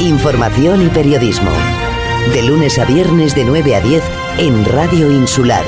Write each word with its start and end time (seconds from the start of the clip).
Información 0.00 0.80
y 0.80 0.88
periodismo. 0.88 1.50
De 2.32 2.42
lunes 2.42 2.78
a 2.78 2.86
viernes 2.86 3.34
de 3.34 3.44
9 3.44 3.76
a 3.76 3.80
10 3.80 4.02
en 4.38 4.64
Radio 4.64 5.10
Insular 5.10 5.64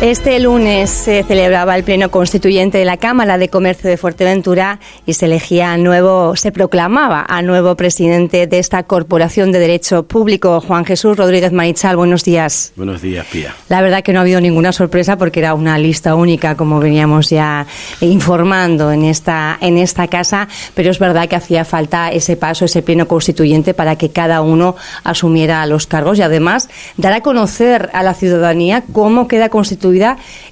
Este 0.00 0.40
lunes 0.40 0.88
se 0.88 1.22
celebraba 1.24 1.76
el 1.76 1.84
pleno 1.84 2.10
constituyente 2.10 2.78
de 2.78 2.86
la 2.86 2.96
Cámara 2.96 3.36
de 3.36 3.50
Comercio 3.50 3.90
de 3.90 3.98
Fuerteventura 3.98 4.80
y 5.04 5.12
se 5.12 5.26
elegía 5.26 5.74
a 5.74 5.76
nuevo, 5.76 6.36
se 6.36 6.52
proclamaba 6.52 7.26
a 7.28 7.42
nuevo 7.42 7.76
presidente 7.76 8.46
de 8.46 8.58
esta 8.58 8.82
Corporación 8.84 9.52
de 9.52 9.58
Derecho 9.58 10.04
Público, 10.04 10.62
Juan 10.62 10.86
Jesús 10.86 11.18
Rodríguez 11.18 11.52
Marichal. 11.52 11.96
Buenos 11.96 12.24
días. 12.24 12.72
Buenos 12.76 13.02
días, 13.02 13.26
Pía. 13.30 13.54
La 13.68 13.82
verdad 13.82 14.02
que 14.02 14.14
no 14.14 14.20
ha 14.20 14.22
habido 14.22 14.40
ninguna 14.40 14.72
sorpresa 14.72 15.18
porque 15.18 15.40
era 15.40 15.52
una 15.52 15.76
lista 15.76 16.14
única, 16.14 16.56
como 16.56 16.80
veníamos 16.80 17.28
ya 17.28 17.66
informando 18.00 18.92
en 18.92 19.04
esta, 19.04 19.58
en 19.60 19.76
esta 19.76 20.08
casa, 20.08 20.48
pero 20.74 20.90
es 20.90 20.98
verdad 20.98 21.28
que 21.28 21.36
hacía 21.36 21.66
falta 21.66 22.10
ese 22.10 22.38
paso, 22.38 22.64
ese 22.64 22.80
pleno 22.80 23.06
constituyente 23.06 23.74
para 23.74 23.96
que 23.96 24.08
cada 24.08 24.40
uno 24.40 24.76
asumiera 25.04 25.66
los 25.66 25.86
cargos 25.86 26.18
y 26.18 26.22
además 26.22 26.70
dar 26.96 27.12
a 27.12 27.20
conocer 27.20 27.90
a 27.92 28.02
la 28.02 28.14
ciudadanía 28.14 28.82
cómo 28.94 29.28
queda 29.28 29.50
constituido 29.50 29.89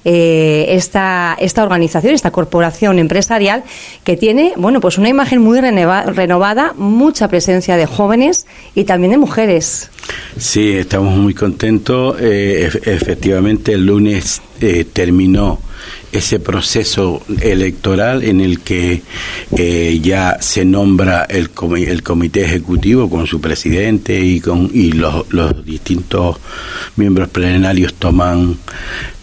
eh, 0.05 0.65
esta, 0.69 1.35
esta 1.39 1.63
organización, 1.63 2.13
esta 2.13 2.31
corporación 2.31 2.99
empresarial 2.99 3.63
que 4.03 4.17
tiene, 4.17 4.53
bueno, 4.57 4.81
pues 4.81 4.97
una 4.97 5.09
imagen 5.09 5.41
muy 5.41 5.59
renovada, 5.61 6.73
mucha 6.77 7.27
presencia 7.27 7.77
de 7.77 7.85
jóvenes 7.85 8.45
y 8.75 8.83
también 8.83 9.11
de 9.11 9.17
mujeres. 9.17 9.89
Sí, 10.37 10.71
estamos 10.71 11.15
muy 11.15 11.33
contentos. 11.33 12.15
Eh, 12.19 12.69
efectivamente, 12.85 13.73
el 13.73 13.85
lunes 13.85 14.41
eh, 14.61 14.85
terminó 14.91 15.59
ese 16.11 16.39
proceso 16.39 17.21
electoral 17.41 18.23
en 18.23 18.41
el 18.41 18.61
que 18.61 19.03
eh, 19.55 19.99
ya 20.01 20.37
se 20.39 20.65
nombra 20.65 21.25
el, 21.25 21.51
comité 21.51 22.43
ejecutivo 22.43 23.09
con 23.09 23.27
su 23.27 23.39
presidente 23.39 24.19
y 24.19 24.39
con 24.39 24.69
y 24.73 24.91
los, 24.93 25.31
los 25.31 25.65
distintos 25.65 26.37
miembros 26.95 27.29
plenarios 27.29 27.93
toman 27.93 28.57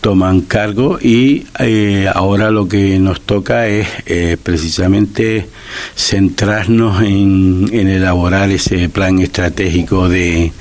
toman 0.01 0.43
cargo 0.43 0.99
y 1.03 1.47
eh, 1.59 2.09
ahora 2.15 2.53
lo 2.53 2.69
que 2.69 2.99
nos 3.01 3.23
toca 3.23 3.67
es 3.67 3.89
eh, 4.07 4.37
precisamente 4.41 5.49
centrarnos 5.97 7.03
en, 7.03 7.69
en, 7.73 7.89
elaborar 7.89 8.51
ese 8.51 8.89
plan 8.89 9.19
estratégico 9.19 10.09
de, 10.09 10.53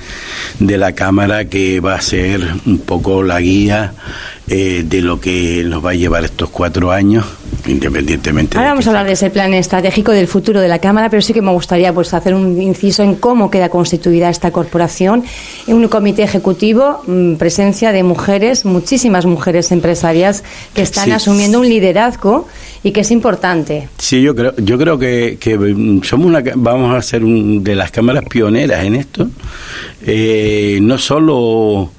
de 0.59 0.77
la 0.79 0.93
Cámara 0.93 1.45
que 1.45 1.79
va 1.79 1.93
a 1.93 2.01
ser 2.01 2.41
un 2.65 2.79
poco 2.79 3.21
la 3.21 3.39
guía 3.39 3.93
eh, 4.47 4.83
de 4.85 5.01
lo 5.01 5.19
que 5.19 5.63
nos 5.65 5.83
va 5.83 5.91
a 5.91 5.95
llevar 5.95 6.23
estos 6.23 6.49
cuatro 6.49 6.91
años, 6.91 7.25
independientemente. 7.67 8.57
Ahora 8.57 8.69
vamos 8.69 8.87
a 8.87 8.89
hablar 8.89 9.05
de 9.05 9.13
ese 9.13 9.29
plan 9.29 9.53
estratégico 9.53 10.11
del 10.11 10.27
futuro 10.27 10.61
de 10.61 10.67
la 10.67 10.79
Cámara, 10.79 11.09
pero 11.09 11.21
sí 11.21 11.33
que 11.33 11.41
me 11.41 11.51
gustaría 11.51 11.93
pues 11.93 12.13
hacer 12.13 12.33
un 12.33 12.61
inciso 12.61 13.03
en 13.03 13.15
cómo 13.15 13.49
queda 13.49 13.69
constituida 13.69 14.29
esta 14.29 14.51
corporación. 14.51 15.23
En 15.67 15.75
un 15.75 15.87
comité 15.87 16.23
ejecutivo, 16.23 17.01
mm, 17.07 17.35
presencia 17.35 17.91
de 17.91 18.03
mujeres, 18.03 18.65
muchísimas 18.65 19.25
mujeres 19.25 19.71
empresarias 19.71 20.43
que 20.73 20.81
están 20.81 21.11
asumiendo 21.11 21.59
un 21.59 21.69
liderazgo 21.69 22.47
y 22.83 22.91
que 22.91 23.01
es 23.01 23.11
importante. 23.11 23.89
Sí, 23.97 24.21
yo 24.21 24.35
creo, 24.35 24.55
yo 24.57 24.77
creo 24.77 24.99
que, 24.99 25.37
mm, 25.75 26.03
somos 26.03 26.27
una, 26.27 26.43
vamos 26.55 26.95
a 26.95 27.01
ser 27.01 27.23
un, 27.23 27.63
de 27.63 27.75
las 27.75 27.91
cámaras 27.91 28.25
pioneras 28.29 28.83
en 28.83 28.95
esto. 28.95 29.27
Eh, 30.05 30.79
no 30.81 30.97
solo 30.97 31.91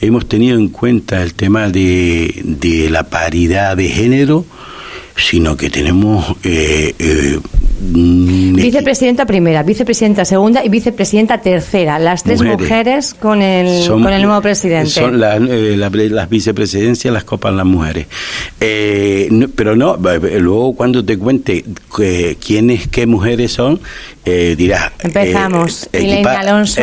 hemos 0.00 0.26
tenido 0.26 0.58
en 0.58 0.68
cuenta 0.68 1.22
el 1.22 1.34
tema 1.34 1.68
de, 1.68 2.40
de 2.44 2.88
la 2.90 3.04
paridad 3.04 3.76
de 3.76 3.88
género, 3.88 4.44
sino 5.22 5.56
que 5.56 5.70
tenemos 5.70 6.36
eh, 6.42 6.94
eh, 6.98 7.38
vicepresidenta 7.80 9.26
primera, 9.26 9.62
vicepresidenta 9.62 10.24
segunda 10.24 10.64
y 10.64 10.68
vicepresidenta 10.68 11.40
tercera, 11.40 11.98
las 11.98 12.22
tres 12.22 12.42
mujeres, 12.42 13.14
con, 13.14 13.42
el, 13.42 13.86
con 13.88 14.08
el 14.08 14.22
nuevo 14.22 14.40
presidente. 14.42 14.90
Son 14.90 15.22
eh, 15.22 15.76
las 15.76 16.28
vicepresidencias 16.28 17.12
las 17.12 17.24
copan 17.24 17.56
las 17.56 17.66
mujeres. 17.66 18.06
Eh, 18.60 19.28
pero 19.54 19.76
no, 19.76 19.96
luego 19.96 20.74
cuando 20.74 21.04
te 21.04 21.18
cuente 21.18 21.64
quiénes, 22.44 22.88
qué 22.88 23.06
mujeres 23.06 23.52
son, 23.52 23.80
eh, 24.24 24.54
dirás. 24.56 24.92
Empezamos. 25.00 25.88
Equipa, 25.92 26.40
Alonso. 26.40 26.82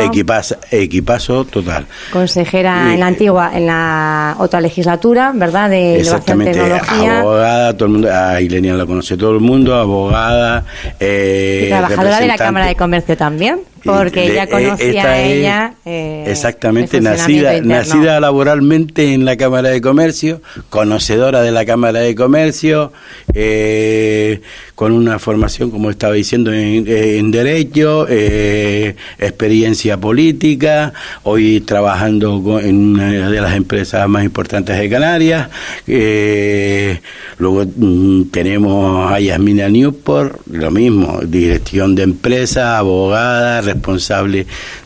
equipazo 0.70 1.44
total. 1.44 1.86
Consejera 2.12 2.92
en 2.92 3.00
la 3.00 3.06
antigua, 3.06 3.52
en 3.54 3.66
la 3.66 4.36
otra 4.38 4.60
legislatura, 4.60 5.32
¿verdad? 5.34 5.70
De 5.70 6.00
exactamente, 6.00 6.58
Abogada, 6.60 7.76
todo 7.76 7.86
el 7.86 7.92
mundo, 7.92 8.08
a 8.12 8.40
Ilenia 8.40 8.74
la 8.74 8.86
conoce 8.86 9.16
todo 9.16 9.32
el 9.32 9.40
mundo, 9.40 9.74
abogada. 9.76 10.64
Eh, 10.98 11.66
trabajadora 11.68 12.20
de 12.20 12.26
la 12.26 12.36
Cámara 12.36 12.66
de 12.66 12.74
Comercio 12.76 13.16
también, 13.16 13.60
porque 13.88 14.30
ella 14.30 14.44
eh, 14.44 14.48
conocía 14.48 15.04
a 15.04 15.22
ella. 15.22 15.74
Eh, 15.84 16.24
exactamente, 16.26 17.00
nacida, 17.00 17.60
nacida 17.62 18.20
laboralmente 18.20 19.14
en 19.14 19.24
la 19.24 19.36
Cámara 19.36 19.70
de 19.70 19.80
Comercio, 19.80 20.42
conocedora 20.68 21.40
de 21.40 21.52
la 21.52 21.64
Cámara 21.64 22.00
de 22.00 22.14
Comercio, 22.14 22.92
eh, 23.32 24.42
con 24.74 24.92
una 24.92 25.18
formación, 25.18 25.70
como 25.70 25.90
estaba 25.90 26.12
diciendo, 26.12 26.52
en, 26.52 27.30
Derecho, 27.30 28.06
experiencia 28.08 29.96
política, 29.96 30.92
hoy 31.22 31.60
trabajando 31.60 32.60
en 32.60 32.94
una 32.94 33.30
de 33.30 33.40
las 33.40 33.54
empresas 33.54 34.08
más 34.08 34.24
importantes 34.24 34.78
de 34.78 34.88
Canarias. 34.88 35.48
luego 37.38 37.64
mm, 37.64 38.24
tenemos 38.30 39.12
a 39.12 39.20
Yasmina 39.20 39.68
Newport, 39.68 40.40
lo 40.50 40.70
mismo, 40.70 41.20
dirección 41.22 41.94
de 41.94 42.02
empresa, 42.04 42.78
abogada, 42.78 43.60
responsable 43.60 43.77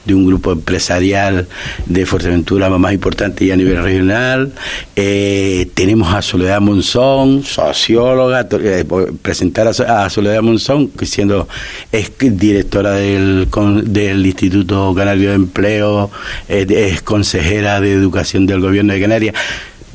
de 0.05 0.15
un 0.15 0.27
grupo 0.27 0.53
empresarial 0.53 1.47
de 1.87 2.07
Fuerteventura 2.07 2.69
más 2.71 2.93
importante 2.93 3.45
y 3.45 3.51
a 3.51 3.57
nivel 3.57 3.83
regional. 3.83 4.53
Eh, 4.97 5.71
tenemos 5.75 6.13
a 6.15 6.23
Soledad 6.23 6.61
Monzón, 6.61 7.43
socióloga, 7.45 8.47
eh, 8.53 8.85
presentar 9.21 9.69
a, 9.69 10.11
Soledad 10.11 10.43
Monzón, 10.43 10.91
siendo 11.03 11.49
es 11.91 12.13
directora 12.19 12.93
del, 12.93 13.49
del 13.85 14.27
Instituto 14.27 14.95
Canario 14.95 15.31
de 15.31 15.35
Empleo, 15.35 16.11
eh, 16.49 16.67
es 16.69 17.03
consejera 17.03 17.81
de 17.81 17.93
Educación 17.93 18.47
del 18.47 18.61
Gobierno 18.61 18.93
de 18.93 19.01
Canarias. 19.01 19.35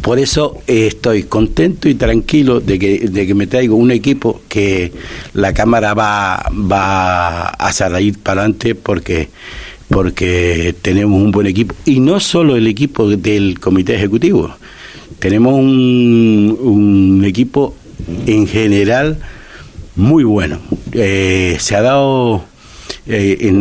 Por 0.07 0.19
eso 0.19 0.61
estoy 0.67 1.23
contento 1.23 1.89
y 1.89 1.95
tranquilo 1.95 2.61
de 2.61 2.79
que, 2.79 3.09
de 3.09 3.27
que 3.27 3.35
me 3.35 3.45
traigo 3.45 3.75
un 3.75 3.91
equipo 3.91 4.39
que 4.47 4.93
la 5.33 5.53
Cámara 5.53 5.93
va, 5.93 6.49
va 6.49 7.49
a 7.49 7.73
salir 7.73 8.17
para 8.17 8.43
adelante 8.43 8.73
porque 8.73 9.27
porque 9.89 10.73
tenemos 10.81 11.21
un 11.21 11.31
buen 11.31 11.47
equipo. 11.47 11.75
Y 11.83 11.99
no 11.99 12.21
solo 12.21 12.55
el 12.55 12.67
equipo 12.67 13.09
del 13.09 13.59
comité 13.59 13.95
ejecutivo 13.95 14.55
tenemos 15.19 15.55
un, 15.59 17.21
equipo 17.25 17.75
en 18.27 18.47
general 18.47 19.19
muy 19.97 20.23
bueno. 20.23 20.59
Eh, 20.93 21.57
se 21.59 21.75
ha 21.75 21.81
dado 21.81 22.45
eh, 23.05 23.51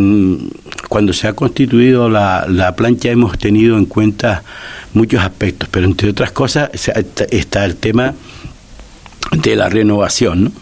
cuando 0.88 1.12
se 1.12 1.26
ha 1.26 1.32
constituido 1.32 2.08
la, 2.08 2.46
la 2.48 2.76
plancha 2.76 3.10
hemos 3.10 3.36
tenido 3.36 3.76
en 3.78 3.86
cuenta 3.86 4.44
muchos 4.96 5.22
aspectos, 5.22 5.68
pero 5.70 5.86
entre 5.86 6.10
otras 6.10 6.32
cosas 6.32 6.70
está 7.30 7.64
el 7.64 7.76
tema 7.76 8.14
de 9.32 9.56
la 9.56 9.68
renovación, 9.68 10.44
¿no? 10.44 10.52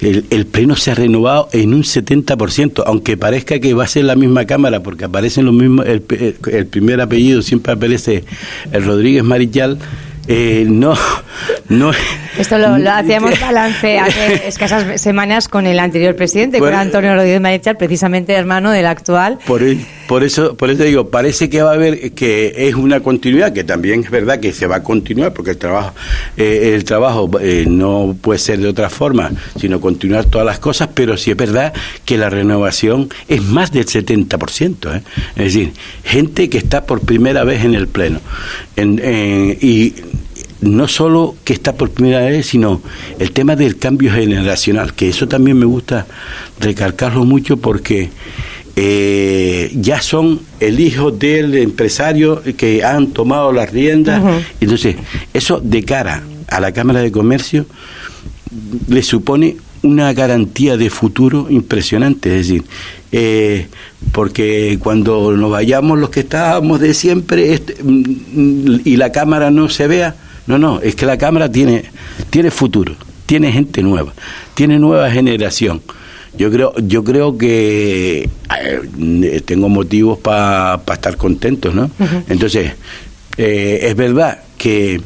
El, 0.00 0.46
pleno 0.46 0.74
se 0.74 0.90
ha 0.90 0.96
renovado 0.96 1.48
en 1.52 1.72
un 1.72 1.84
70%, 1.84 2.82
aunque 2.84 3.16
parezca 3.16 3.60
que 3.60 3.72
va 3.72 3.84
a 3.84 3.86
ser 3.86 4.04
la 4.04 4.16
misma 4.16 4.46
Cámara, 4.46 4.82
porque 4.82 5.04
aparecen 5.04 5.44
los 5.44 5.54
mismos, 5.54 5.86
el, 5.86 6.02
el 6.50 6.66
primer 6.66 7.00
apellido 7.00 7.40
siempre 7.40 7.74
aparece 7.74 8.24
el 8.72 8.84
Rodríguez 8.84 9.22
Marichal, 9.22 9.78
eh, 10.28 10.64
no, 10.68 10.94
no. 11.68 11.92
Esto 12.38 12.58
lo, 12.58 12.90
hacíamos 12.90 13.38
balance 13.40 13.98
hace 13.98 14.48
escasas 14.48 15.00
semanas 15.00 15.48
con 15.48 15.66
el 15.66 15.78
anterior 15.78 16.16
presidente, 16.16 16.58
con 16.58 16.72
Antonio 16.72 17.14
Rodríguez 17.14 17.40
Marichal, 17.40 17.76
precisamente 17.76 18.32
hermano 18.32 18.70
del 18.70 18.86
actual. 18.86 19.38
Por, 19.46 19.62
por 20.08 20.24
eso, 20.24 20.56
por 20.56 20.70
eso 20.70 20.82
digo, 20.82 21.08
parece 21.10 21.50
que 21.50 21.62
va 21.62 21.70
a 21.70 21.74
haber 21.74 22.12
que 22.12 22.54
es 22.56 22.74
una 22.74 23.00
continuidad, 23.00 23.52
que 23.52 23.64
también 23.64 24.04
es 24.04 24.10
verdad 24.10 24.40
que 24.40 24.52
se 24.52 24.66
va 24.66 24.76
a 24.76 24.82
continuar, 24.82 25.34
porque 25.34 25.50
el 25.50 25.58
trabajo, 25.58 25.94
eh, 26.36 26.72
el 26.74 26.84
trabajo 26.84 27.30
eh, 27.40 27.64
no 27.68 28.16
puede 28.20 28.38
ser 28.38 28.58
de 28.60 28.68
otra 28.68 28.88
forma, 28.88 29.30
sino 29.58 29.80
continuar 29.80 30.24
todas 30.24 30.46
las 30.46 30.58
cosas, 30.58 30.88
pero 30.94 31.16
sí 31.16 31.30
es 31.30 31.36
verdad 31.36 31.72
que 32.04 32.16
la 32.16 32.30
renovación 32.30 33.10
es 33.28 33.42
más 33.42 33.72
del 33.72 33.86
70%, 33.86 34.96
¿eh? 34.96 35.02
es 35.36 35.44
decir, 35.54 35.72
gente 36.04 36.48
que 36.48 36.58
está 36.58 36.86
por 36.86 37.00
primera 37.00 37.44
vez 37.44 37.64
en 37.64 37.74
el 37.74 37.88
pleno, 37.88 38.20
en, 38.76 39.00
y 39.60 39.94
no 40.62 40.88
solo 40.88 41.36
que 41.44 41.52
está 41.52 41.74
por 41.74 41.90
primera 41.90 42.20
vez, 42.20 42.46
sino 42.46 42.80
el 43.18 43.32
tema 43.32 43.56
del 43.56 43.76
cambio 43.78 44.12
generacional, 44.12 44.94
que 44.94 45.08
eso 45.08 45.28
también 45.28 45.58
me 45.58 45.66
gusta 45.66 46.06
recalcarlo 46.60 47.24
mucho 47.24 47.56
porque 47.56 48.10
eh, 48.76 49.70
ya 49.74 50.00
son 50.00 50.40
el 50.60 50.80
hijo 50.80 51.10
del 51.10 51.54
empresario 51.56 52.42
que 52.56 52.84
han 52.84 53.08
tomado 53.08 53.52
las 53.52 53.70
riendas. 53.70 54.22
Entonces, 54.60 54.96
eso 55.34 55.60
de 55.60 55.82
cara 55.84 56.22
a 56.48 56.60
la 56.60 56.72
Cámara 56.72 57.00
de 57.00 57.12
Comercio 57.12 57.66
le 58.88 59.02
supone 59.02 59.56
una 59.82 60.12
garantía 60.12 60.76
de 60.76 60.90
futuro 60.90 61.48
impresionante, 61.50 62.30
es 62.30 62.46
decir, 62.46 62.64
eh, 63.10 63.66
porque 64.12 64.78
cuando 64.80 65.32
nos 65.32 65.50
vayamos 65.50 65.98
los 65.98 66.10
que 66.10 66.20
estábamos 66.20 66.80
de 66.80 66.94
siempre 66.94 67.52
este, 67.52 67.76
mm, 67.82 68.82
y 68.84 68.96
la 68.96 69.10
cámara 69.10 69.50
no 69.50 69.68
se 69.68 69.88
vea, 69.88 70.14
no, 70.46 70.58
no, 70.58 70.80
es 70.80 70.94
que 70.94 71.06
la 71.06 71.18
cámara 71.18 71.50
tiene, 71.50 71.84
tiene 72.30 72.50
futuro, 72.50 72.94
tiene 73.26 73.52
gente 73.52 73.82
nueva, 73.82 74.12
tiene 74.54 74.78
nueva 74.78 75.10
generación. 75.10 75.82
Yo 76.36 76.50
creo, 76.50 76.74
yo 76.78 77.04
creo 77.04 77.36
que 77.36 78.28
eh, 78.58 79.42
tengo 79.44 79.68
motivos 79.68 80.18
para 80.18 80.80
estar 80.92 81.16
contentos, 81.16 81.74
¿no? 81.74 81.90
Entonces, 82.28 82.72
eh, 83.36 83.80
es 83.82 83.94
verdad 83.94 84.42
que 84.56 85.00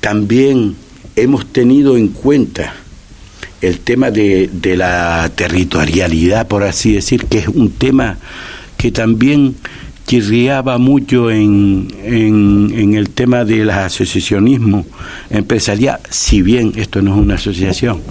también 0.00 0.74
hemos 1.16 1.46
tenido 1.52 1.96
en 1.96 2.08
cuenta 2.08 2.74
el 3.60 3.78
tema 3.80 4.10
de, 4.10 4.48
de 4.52 4.76
la 4.76 5.30
territorialidad, 5.34 6.48
por 6.48 6.64
así 6.64 6.94
decir, 6.94 7.26
que 7.26 7.38
es 7.38 7.48
un 7.48 7.70
tema 7.70 8.18
que 8.76 8.90
también 8.90 9.54
chirriaba 10.12 10.76
mucho 10.76 11.30
en, 11.30 11.88
en, 12.04 12.92
el 12.92 13.08
tema 13.08 13.46
del 13.46 13.70
asociacionismo 13.70 14.84
empresarial, 15.30 16.00
si 16.10 16.42
bien 16.42 16.74
esto 16.76 17.00
no 17.00 17.14
es 17.14 17.18
una 17.22 17.36
asociación, 17.36 18.02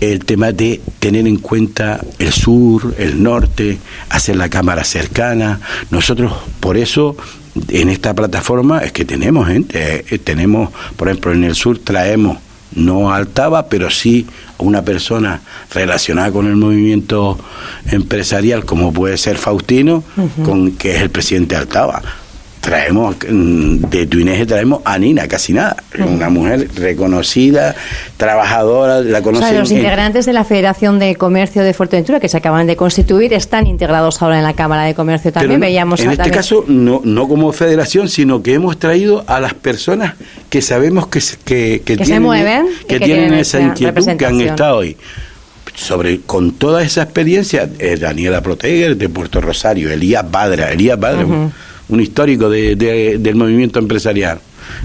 el 0.00 0.24
tema 0.24 0.52
de 0.52 0.80
tener 1.00 1.26
en 1.26 1.38
cuenta 1.38 2.00
el 2.20 2.30
sur, 2.30 2.94
el 2.98 3.20
norte, 3.20 3.78
hacer 4.10 4.36
la 4.36 4.48
cámara 4.48 4.84
cercana. 4.84 5.58
Nosotros, 5.90 6.32
por 6.60 6.76
eso, 6.76 7.16
en 7.66 7.88
esta 7.88 8.14
plataforma 8.14 8.78
es 8.78 8.92
que 8.92 9.04
tenemos 9.04 9.48
gente, 9.48 10.04
eh, 10.08 10.18
tenemos, 10.20 10.70
por 10.96 11.08
ejemplo, 11.08 11.32
en 11.32 11.42
el 11.42 11.56
sur 11.56 11.80
traemos 11.80 12.38
no 12.74 13.12
Altaba, 13.12 13.66
pero 13.66 13.90
sí 13.90 14.26
una 14.58 14.82
persona 14.82 15.40
relacionada 15.72 16.30
con 16.32 16.46
el 16.46 16.56
movimiento 16.56 17.38
empresarial, 17.90 18.64
como 18.64 18.92
puede 18.92 19.16
ser 19.16 19.36
Faustino, 19.36 20.02
con 20.44 20.72
que 20.72 20.96
es 20.96 21.02
el 21.02 21.10
presidente 21.10 21.54
de 21.54 21.62
Altaba 21.62 22.02
traemos 22.64 23.16
mm, 23.16 23.76
de 23.90 24.06
Tuineje 24.06 24.46
traemos 24.46 24.80
a 24.84 24.98
Nina, 24.98 25.28
casi 25.28 25.52
nada, 25.52 25.76
una 25.98 26.30
mujer 26.30 26.68
reconocida, 26.74 27.74
trabajadora, 28.16 29.00
la 29.00 29.20
conocen. 29.20 29.46
O 29.46 29.50
sea, 29.50 29.60
los 29.60 29.70
integrantes 29.70 30.24
de 30.24 30.32
la 30.32 30.44
Federación 30.44 30.98
de 30.98 31.14
Comercio 31.14 31.62
de 31.62 31.74
Fuerteventura 31.74 32.20
que 32.20 32.28
se 32.28 32.38
acaban 32.38 32.66
de 32.66 32.74
constituir 32.76 33.34
están 33.34 33.66
integrados 33.66 34.22
ahora 34.22 34.38
en 34.38 34.44
la 34.44 34.54
Cámara 34.54 34.84
de 34.84 34.94
Comercio 34.94 35.30
también. 35.30 35.60
Veíamos 35.60 36.00
en 36.00 36.12
este 36.12 36.30
caso 36.30 36.64
no, 36.66 37.02
no 37.04 37.28
como 37.28 37.52
federación, 37.52 38.08
sino 38.08 38.42
que 38.42 38.54
hemos 38.54 38.78
traído 38.78 39.24
a 39.26 39.40
las 39.40 39.52
personas 39.52 40.14
que 40.48 40.62
sabemos 40.62 41.06
que, 41.08 41.20
que, 41.44 41.82
que, 41.84 41.96
tienen, 41.96 42.06
se 42.06 42.20
mueven, 42.20 42.66
que, 42.88 42.98
tienen, 42.98 43.34
esa 43.34 43.60
inquietud, 43.60 44.16
que 44.16 44.26
han 44.26 44.40
estado 44.40 44.78
hoy 44.78 44.96
sobre 45.74 46.20
con 46.20 46.52
toda 46.52 46.82
esa 46.82 47.02
experiencia, 47.02 47.68
eh, 47.78 47.96
Daniela 47.96 48.40
Proteger 48.40 48.96
de 48.96 49.08
Puerto 49.08 49.40
Rosario, 49.40 49.90
Elías 49.90 50.24
Badra, 50.30 50.70
Elías 50.70 50.98
Badra, 50.98 51.26
un 51.88 52.00
histórico 52.00 52.48
de, 52.48 52.76
del 52.76 53.34
movimiento 53.34 53.78
empresarial. 53.78 54.40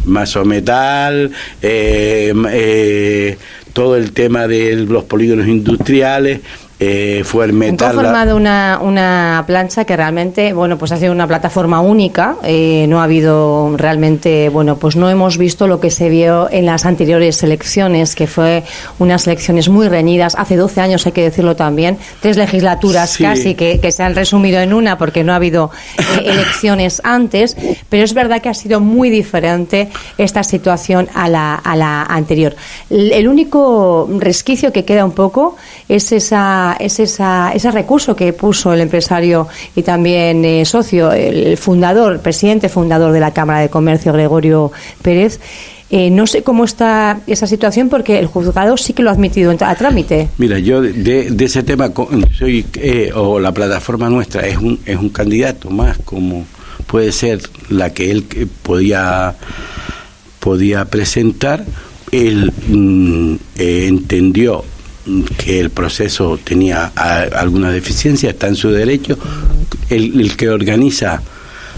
Masometal, 0.05 1.31
eh, 1.61 2.33
eh, 2.51 3.37
todo 3.73 3.95
el 3.95 4.11
tema 4.11 4.47
de 4.47 4.75
los 4.75 5.05
polígonos 5.05 5.47
industriales, 5.47 6.41
eh, 6.81 7.23
fue 7.25 7.43
el 7.43 7.51
metal. 7.51 7.89
Han 7.89 7.95
formado 7.95 8.37
una, 8.37 8.79
una 8.81 9.43
plancha 9.45 9.83
que 9.83 9.97
realmente, 9.97 10.53
bueno, 10.53 10.77
pues 10.77 10.93
ha 10.93 10.97
sido 10.97 11.11
una 11.11 11.27
plataforma 11.27 11.81
única. 11.81 12.37
Eh, 12.43 12.85
no 12.87 13.01
ha 13.01 13.03
habido 13.03 13.75
realmente, 13.75 14.47
bueno, 14.47 14.77
pues 14.77 14.95
no 14.95 15.09
hemos 15.09 15.37
visto 15.37 15.67
lo 15.67 15.81
que 15.81 15.91
se 15.91 16.07
vio 16.07 16.49
en 16.49 16.65
las 16.65 16.85
anteriores 16.85 17.43
elecciones, 17.43 18.15
que 18.15 18.27
fue 18.27 18.63
unas 18.97 19.27
elecciones 19.27 19.67
muy 19.67 19.89
reñidas. 19.89 20.35
Hace 20.35 20.55
12 20.55 20.79
años, 20.79 21.05
hay 21.05 21.11
que 21.11 21.23
decirlo 21.23 21.57
también, 21.57 21.97
tres 22.21 22.37
legislaturas 22.37 23.17
casi 23.17 23.55
que, 23.55 23.81
que, 23.81 23.91
se 23.91 24.03
han 24.03 24.15
resumido 24.15 24.61
en 24.61 24.73
una 24.73 24.97
porque 24.97 25.25
no 25.25 25.33
ha 25.33 25.35
habido 25.35 25.71
eh, 25.97 26.21
elecciones 26.25 27.01
antes. 27.03 27.57
Pero 27.89 28.05
es 28.05 28.13
verdad 28.13 28.41
que 28.41 28.47
ha 28.47 28.53
sido 28.53 28.79
muy 28.79 29.09
diferente 29.09 29.89
esta 30.17 30.43
situación 30.43 31.09
a 31.13 31.27
la, 31.27 31.55
a 31.55 31.75
la 31.75 32.03
anterior. 32.03 32.55
el 32.89 33.27
único 33.27 34.07
resquicio 34.19 34.71
que 34.71 34.85
queda 34.85 35.03
un 35.03 35.11
poco 35.11 35.57
es 35.89 36.13
esa 36.13 36.68
es 36.79 36.99
esa, 36.99 37.51
ese 37.53 37.71
recurso 37.71 38.15
que 38.15 38.33
puso 38.33 38.73
el 38.73 38.81
empresario 38.81 39.47
y 39.75 39.83
también 39.83 40.43
eh, 40.45 40.65
socio, 40.65 41.11
el 41.11 41.57
fundador, 41.57 42.19
presidente 42.19 42.69
fundador 42.69 43.11
de 43.11 43.19
la 43.19 43.31
Cámara 43.31 43.59
de 43.59 43.69
Comercio, 43.69 44.13
Gregorio 44.13 44.71
Pérez. 45.01 45.39
Eh, 45.91 46.11
no 46.11 46.27
sé 46.27 46.43
cómo 46.43 46.65
está 46.65 47.19
esa 47.25 47.47
situación 47.47 47.89
porque 47.89 48.19
el 48.19 48.27
juzgado 48.27 48.77
sí 48.77 48.93
que 48.93 49.01
lo 49.01 49.09
ha 49.09 49.13
admitido 49.13 49.51
a 49.59 49.75
trámite. 49.75 50.29
Mira, 50.37 50.59
yo 50.59 50.81
de, 50.81 51.33
ese 51.39 51.63
tema 51.63 51.91
soy 52.37 52.65
eh, 52.75 53.11
o 53.15 53.39
la 53.39 53.51
plataforma 53.51 54.07
nuestra 54.07 54.45
es 54.45 54.57
un 54.57 54.79
es 54.85 54.97
un 54.97 55.09
candidato 55.09 55.71
más 55.71 55.97
como 56.05 56.45
puede 56.85 57.11
ser 57.11 57.41
la 57.69 57.91
que 57.91 58.11
él 58.11 58.23
podía 58.61 59.35
podía 60.39 60.85
presentar. 60.85 61.65
Él 62.11 62.51
mm, 62.67 63.35
entendió 63.57 64.63
que 65.37 65.59
el 65.59 65.69
proceso 65.69 66.39
tenía 66.43 66.85
alguna 66.85 67.71
deficiencia, 67.71 68.31
está 68.31 68.47
en 68.47 68.55
su 68.55 68.69
derecho. 68.71 69.17
El, 69.89 70.35
que 70.35 70.49
organiza 70.49 71.21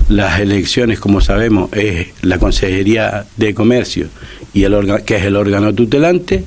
las 0.09 0.39
elecciones, 0.39 0.99
como 0.99 1.21
sabemos, 1.21 1.71
es 1.73 2.07
la 2.21 2.37
Consejería 2.37 3.25
de 3.37 3.53
Comercio, 3.53 4.07
y 4.53 4.63
el 4.63 5.03
que 5.05 5.15
es 5.15 5.23
el 5.23 5.35
órgano 5.35 5.73
tutelante, 5.73 6.43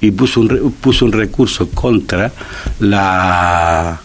y 0.00 0.10
puso 0.12 0.40
un, 0.40 0.72
puso 0.80 1.04
un 1.04 1.12
recurso 1.12 1.70
contra 1.70 2.30
la, 2.80 4.00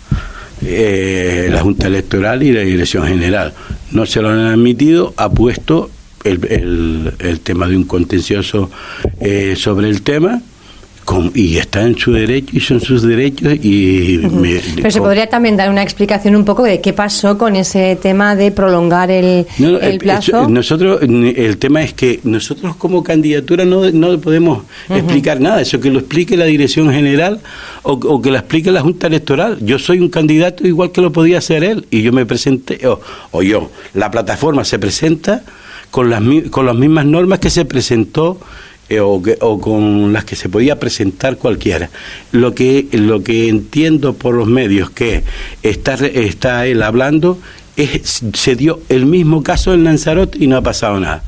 eh, 0.63 1.49
la 1.51 1.61
Junta 1.61 1.87
Electoral 1.87 2.41
y 2.41 2.51
la 2.51 2.61
Dirección 2.61 3.05
General. 3.07 3.53
No 3.91 4.05
se 4.05 4.21
lo 4.21 4.29
han 4.29 4.39
admitido, 4.39 5.13
ha 5.17 5.29
puesto 5.29 5.91
el, 6.23 7.13
el, 7.19 7.39
tema 7.41 7.67
de 7.67 7.75
un 7.75 7.83
contencioso 7.83 8.71
eh, 9.19 9.55
sobre 9.57 9.89
el 9.89 10.01
tema 10.01 10.41
y 11.33 11.57
está 11.57 11.81
en 11.81 11.97
su 11.97 12.13
derecho 12.13 12.55
y 12.55 12.60
son 12.60 12.79
sus 12.79 13.01
derechos 13.03 13.53
y 13.62 14.19
pero 14.75 14.91
se 14.91 15.00
podría 15.00 15.27
también 15.27 15.57
dar 15.57 15.69
una 15.69 15.83
explicación 15.83 16.36
un 16.36 16.45
poco 16.45 16.63
de 16.63 16.81
qué 16.81 16.93
pasó 16.93 17.38
con 17.38 17.55
ese 17.55 17.98
tema 18.01 18.36
de 18.36 18.51
prolongar 18.51 19.12
el, 19.12 19.45
el 19.60 19.98
plazo. 20.00 20.48
nosotros 20.48 21.01
el 21.01 21.57
tema 21.57 21.83
es 21.83 21.93
que 21.93 22.19
nosotros 22.24 22.75
como 22.77 23.03
candidatura 23.03 23.65
no, 23.65 23.89
no 23.91 24.19
podemos 24.19 24.63
explicar 24.89 25.39
nada. 25.39 25.62
Eso 25.62 25.79
que 25.79 25.89
lo 25.89 26.00
explique 26.00 26.38
la 26.38 26.45
dirección 26.45 26.91
general 26.91 27.39
o, 27.83 28.22
que 28.22 28.31
lo 28.31 28.38
explique 28.38 28.72
la 28.72 28.81
junta 28.81 29.07
electoral. 29.07 29.57
Yo 29.62 29.79
soy 29.79 30.00
un 30.00 30.10
candidato 30.10 30.65
igual 30.65 30.91
que 30.91 31.01
lo 31.01 31.12
podía 31.12 31.38
hacer 31.39 31.63
él 31.63 31.86
y 31.91 32.01
yo 32.01 32.12
me 32.12 32.25
presenté 32.25 32.88
o, 32.88 33.00
o 33.31 33.41
yo. 33.41 33.69
La 33.93 34.10
plataforma 34.10 34.63
se 34.63 34.79
presenta 34.79 35.43
con 35.91 36.10
las 36.10 36.22
con 36.50 36.65
las 36.65 36.75
mismas 36.75 37.05
normas 37.05 37.39
que 37.39 37.50
se 37.50 37.65
presentó 37.65 38.39
eh, 38.95 39.01
o, 39.01 39.59
con 39.59 40.13
las 40.13 40.25
que 40.25 40.35
se 40.35 40.50
podía 40.50 40.79
presentar 40.79 41.38
cualquiera. 41.38 41.89
Lo 42.31 42.53
que, 42.53 42.88
lo 42.91 43.23
que 43.23 43.50
entiendo 43.50 44.13
por 44.13 44.35
los 44.35 44.47
medios 44.47 44.89
que 44.89 45.23
está, 45.62 45.93
está 45.95 46.65
él 46.65 46.83
hablando 46.83 47.39
es, 47.75 48.23
se 48.33 48.55
dio 48.55 48.81
el 48.89 49.05
mismo 49.05 49.43
caso 49.43 49.73
en 49.73 49.83
Lanzarote 49.83 50.38
y 50.39 50.47
no 50.47 50.57
ha 50.57 50.62
pasado 50.62 51.00
nada. 51.00 51.23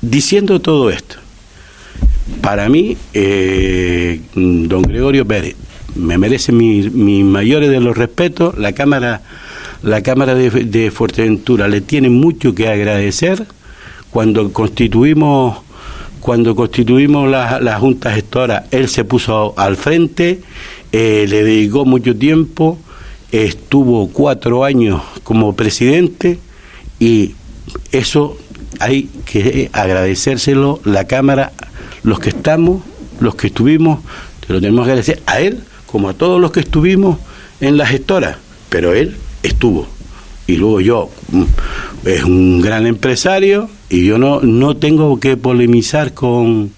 Diciendo 0.00 0.60
todo 0.60 0.90
esto, 0.90 1.16
para 2.40 2.68
mí, 2.68 2.96
eh, 3.12 4.20
don 4.34 4.82
Gregorio 4.82 5.26
Pérez 5.26 5.56
me 5.94 6.18
merece 6.18 6.52
mis 6.52 6.92
mi 6.92 7.22
mayores 7.22 7.70
de 7.70 7.80
los 7.80 7.96
respetos, 7.96 8.58
la 8.58 8.72
Cámara, 8.72 9.22
la 9.82 10.02
Cámara 10.02 10.34
de, 10.34 10.50
de 10.50 10.90
Fuerteventura 10.90 11.68
le 11.68 11.80
tiene 11.80 12.10
mucho 12.10 12.54
que 12.54 12.68
agradecer 12.68 13.46
cuando 14.10 14.52
constituimos 14.52 15.58
cuando 16.24 16.56
constituimos 16.56 17.28
la, 17.28 17.60
la 17.60 17.78
Junta 17.78 18.10
Gestora, 18.10 18.64
él 18.70 18.88
se 18.88 19.04
puso 19.04 19.52
al 19.58 19.76
frente, 19.76 20.40
eh, 20.90 21.26
le 21.28 21.44
dedicó 21.44 21.84
mucho 21.84 22.16
tiempo, 22.16 22.78
estuvo 23.30 24.08
cuatro 24.08 24.64
años 24.64 25.02
como 25.22 25.54
presidente 25.54 26.38
y 26.98 27.34
eso 27.92 28.38
hay 28.80 29.10
que 29.26 29.68
agradecérselo 29.74 30.80
la 30.84 31.06
Cámara, 31.06 31.52
los 32.04 32.20
que 32.20 32.30
estamos, 32.30 32.82
los 33.20 33.34
que 33.34 33.48
estuvimos, 33.48 33.98
te 34.46 34.54
lo 34.54 34.62
tenemos 34.62 34.86
que 34.86 34.92
agradecer 34.92 35.22
a 35.26 35.40
él 35.40 35.60
como 35.84 36.08
a 36.08 36.14
todos 36.14 36.40
los 36.40 36.52
que 36.52 36.60
estuvimos 36.60 37.18
en 37.60 37.76
la 37.76 37.84
gestora, 37.84 38.38
pero 38.70 38.94
él 38.94 39.14
estuvo. 39.42 39.86
Y 40.46 40.56
luego 40.56 40.80
yo, 40.80 41.10
es 42.04 42.24
un 42.24 42.60
gran 42.60 42.86
empresario 42.86 43.68
y 43.88 44.06
yo 44.06 44.18
no, 44.18 44.40
no 44.40 44.76
tengo 44.76 45.18
que 45.18 45.36
polemizar 45.36 46.12
con, 46.12 46.70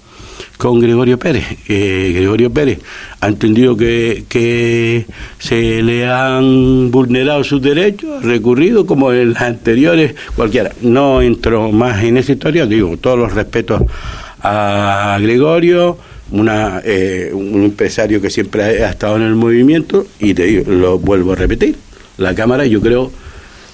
con 0.56 0.80
Gregorio 0.80 1.18
Pérez. 1.18 1.44
Eh, 1.68 2.12
Gregorio 2.14 2.52
Pérez 2.52 2.78
ha 3.20 3.28
entendido 3.28 3.76
que, 3.76 4.24
que 4.28 5.06
se 5.38 5.82
le 5.82 6.08
han 6.08 6.90
vulnerado 6.90 7.42
sus 7.44 7.60
derechos, 7.60 8.22
recurrido 8.22 8.86
como 8.86 9.12
en 9.12 9.32
las 9.32 9.42
anteriores, 9.42 10.14
cualquiera. 10.34 10.72
No 10.82 11.22
entro 11.22 11.72
más 11.72 12.02
en 12.04 12.16
esa 12.16 12.32
historia, 12.32 12.66
digo, 12.66 12.96
todos 12.96 13.18
los 13.18 13.32
respetos 13.32 13.82
a 14.42 15.18
Gregorio, 15.20 15.98
eh, 16.84 17.30
un 17.32 17.62
empresario 17.62 18.20
que 18.20 18.30
siempre 18.30 18.84
ha, 18.84 18.90
estado 18.90 19.16
en 19.16 19.22
el 19.22 19.34
movimiento, 19.34 20.06
y 20.18 20.34
te 20.34 20.44
digo, 20.44 20.70
lo 20.70 20.98
vuelvo 20.98 21.32
a 21.32 21.36
repetir, 21.36 21.76
la 22.18 22.34
Cámara, 22.34 22.66
yo 22.66 22.80
creo, 22.80 23.10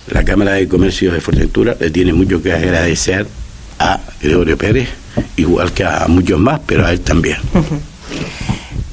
la 0.08 0.24
Cámara 0.24 0.52
de 0.54 0.68
Comercio 0.68 1.12
de 1.12 1.20
Fuerteventura 1.20 1.76
le 1.78 1.90
tiene 1.90 2.12
mucho 2.12 2.42
que 2.42 2.52
agradecer 2.52 3.26
a 3.78 4.00
Gregorio 4.20 4.56
Pérez, 4.56 4.88
igual 5.36 5.72
que 5.72 5.84
a 5.84 6.06
muchos 6.08 6.38
más, 6.38 6.60
pero 6.66 6.86
a 6.86 6.92
él 6.92 7.00
también. 7.00 7.38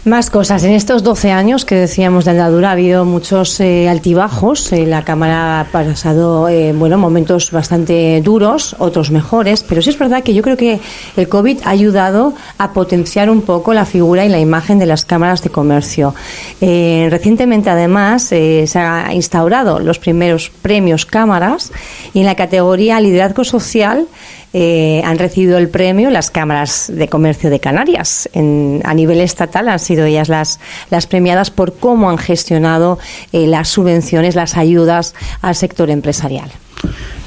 Más 0.06 0.30
cosas. 0.30 0.64
En 0.64 0.72
estos 0.72 1.04
12 1.04 1.32
años 1.34 1.66
que 1.66 1.76
decíamos 1.76 2.24
de 2.24 2.32
andadura 2.32 2.70
ha 2.70 2.72
habido 2.72 3.04
muchos 3.04 3.60
eh, 3.60 3.90
altibajos. 3.90 4.72
Eh, 4.72 4.86
la 4.86 5.04
Cámara 5.04 5.60
ha 5.60 5.66
pasado 5.66 6.48
eh, 6.48 6.72
bueno, 6.72 6.98
momentos 6.98 7.52
bastante 7.52 8.22
duros, 8.22 8.78
otros 8.80 9.12
mejores, 9.12 9.62
pero 9.64 9.82
sí 9.82 9.90
es 9.90 10.00
verdad 10.00 10.24
que 10.24 10.34
yo 10.34 10.42
creo 10.42 10.56
que 10.56 10.80
el 11.18 11.28
COVID 11.28 11.60
ha 11.66 11.72
ayudado 11.72 12.34
a 12.58 12.72
potenciar 12.72 13.30
un 13.30 13.42
poco 13.42 13.74
la 13.74 13.86
figura 13.86 14.24
y 14.24 14.30
la 14.30 14.40
imagen 14.40 14.80
de 14.80 14.86
las 14.86 15.04
cámaras 15.04 15.44
de 15.44 15.50
comercio. 15.50 16.16
recientemente, 16.62 17.70
además, 17.70 18.24
se 18.24 18.70
han 18.76 19.12
instaurado 19.12 19.80
los 19.80 20.00
primeros 20.00 20.50
premios 20.62 21.06
cámaras 21.06 21.74
y 22.14 22.22
en 22.22 22.26
la 22.26 22.36
categoría 22.36 23.02
Liderazgo 23.02 23.44
Social 23.44 24.08
eh, 24.52 25.04
han 25.06 25.20
recibido 25.20 25.60
el 25.60 25.70
premio 25.70 26.10
las 26.10 26.32
cámaras 26.32 26.92
de 26.92 27.08
comercio 27.08 27.52
de 27.52 27.60
Canarias. 27.60 28.28
a 28.34 28.94
nivel 28.96 29.22
estatal 29.22 29.68
han 29.70 29.80
sido 29.80 30.06
ellas 30.06 30.28
las, 30.28 30.60
las 30.90 31.06
premiadas 31.06 31.52
por 31.52 31.76
cómo 31.76 32.10
han 32.10 32.18
gestionado 32.18 32.98
eh, 33.32 33.46
las 33.46 33.68
subvenciones, 33.70 34.36
las 34.36 34.58
ayudas 34.58 35.14
al 35.42 35.56
sector 35.56 35.92
empresarial. 35.92 36.50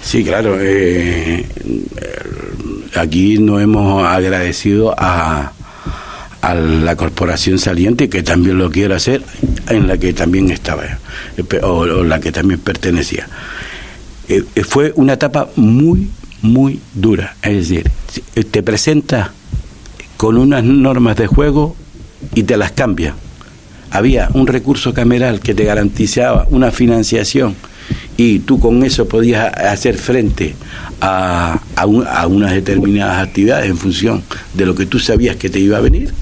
Sí, 0.02 0.24
claro. 0.24 0.56
Eh, 0.60 1.46
aquí 2.96 3.38
nos 3.38 3.62
hemos 3.62 4.04
agradecido 4.04 4.92
a, 4.98 5.52
a 6.40 6.54
la 6.54 6.96
corporación 6.96 7.58
saliente, 7.58 8.08
que 8.08 8.24
también 8.24 8.58
lo 8.58 8.68
quiere 8.68 8.94
hacer, 8.96 9.22
en 9.68 9.86
la 9.86 9.96
que 9.96 10.12
también 10.12 10.50
estaba, 10.50 10.82
o, 11.62 11.86
la 12.02 12.18
que 12.18 12.32
también 12.32 12.58
pertenecía. 12.58 13.28
fue 14.64 14.92
una 14.96 15.12
etapa 15.12 15.50
muy, 15.54 16.08
muy 16.42 16.80
dura. 16.92 17.36
Es 17.42 17.68
decir, 17.68 17.90
te 18.50 18.62
presenta 18.62 19.32
con 20.16 20.36
unas 20.36 20.62
normas 20.64 21.16
de 21.16 21.26
juego 21.26 21.76
y 22.34 22.42
te 22.42 22.56
las 22.56 22.72
cambia. 22.72 23.14
Había 23.90 24.28
un 24.34 24.46
recurso 24.46 24.92
cameral 24.94 25.40
que 25.40 25.54
te 25.54 25.64
garantizaba 25.64 26.46
una 26.50 26.70
financiación 26.70 27.54
y 28.16 28.40
tú 28.40 28.58
con 28.60 28.82
eso 28.84 29.08
podías 29.08 29.52
hacer 29.54 29.96
frente 29.96 30.54
a, 31.00 31.60
a, 31.76 31.82
a 31.82 32.26
unas 32.26 32.52
determinadas 32.52 33.26
actividades 33.26 33.68
en 33.68 33.76
función 33.76 34.22
de 34.54 34.66
lo 34.66 34.74
que 34.74 34.86
tú 34.86 34.98
sabías 34.98 35.36
que 35.36 35.50
te 35.50 35.58
iba 35.58 35.78
a 35.78 35.80
venir, 35.80 36.12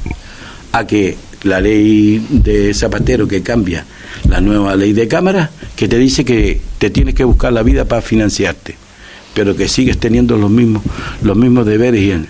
a 0.72 0.86
que 0.86 1.16
la 1.42 1.60
ley 1.60 2.24
de 2.30 2.74
Zapatero 2.74 3.26
que 3.26 3.42
cambia 3.42 3.86
la 4.28 4.40
nueva 4.40 4.76
ley 4.76 4.92
de 4.92 5.08
cámara, 5.08 5.50
que 5.76 5.88
te 5.88 5.98
dice 5.98 6.24
que 6.24 6.60
te 6.78 6.90
tienes 6.90 7.14
que 7.14 7.24
buscar 7.24 7.52
la 7.52 7.62
vida 7.62 7.84
para 7.84 8.02
financiarte 8.02 8.89
pero 9.34 9.56
que 9.56 9.68
sigues 9.68 9.99
teniendo 9.99 10.37
los 10.37 10.50
mismos, 10.50 10.82
los 11.22 11.37
mismos 11.37 11.66
deberes 11.66 12.02
y 12.02 12.26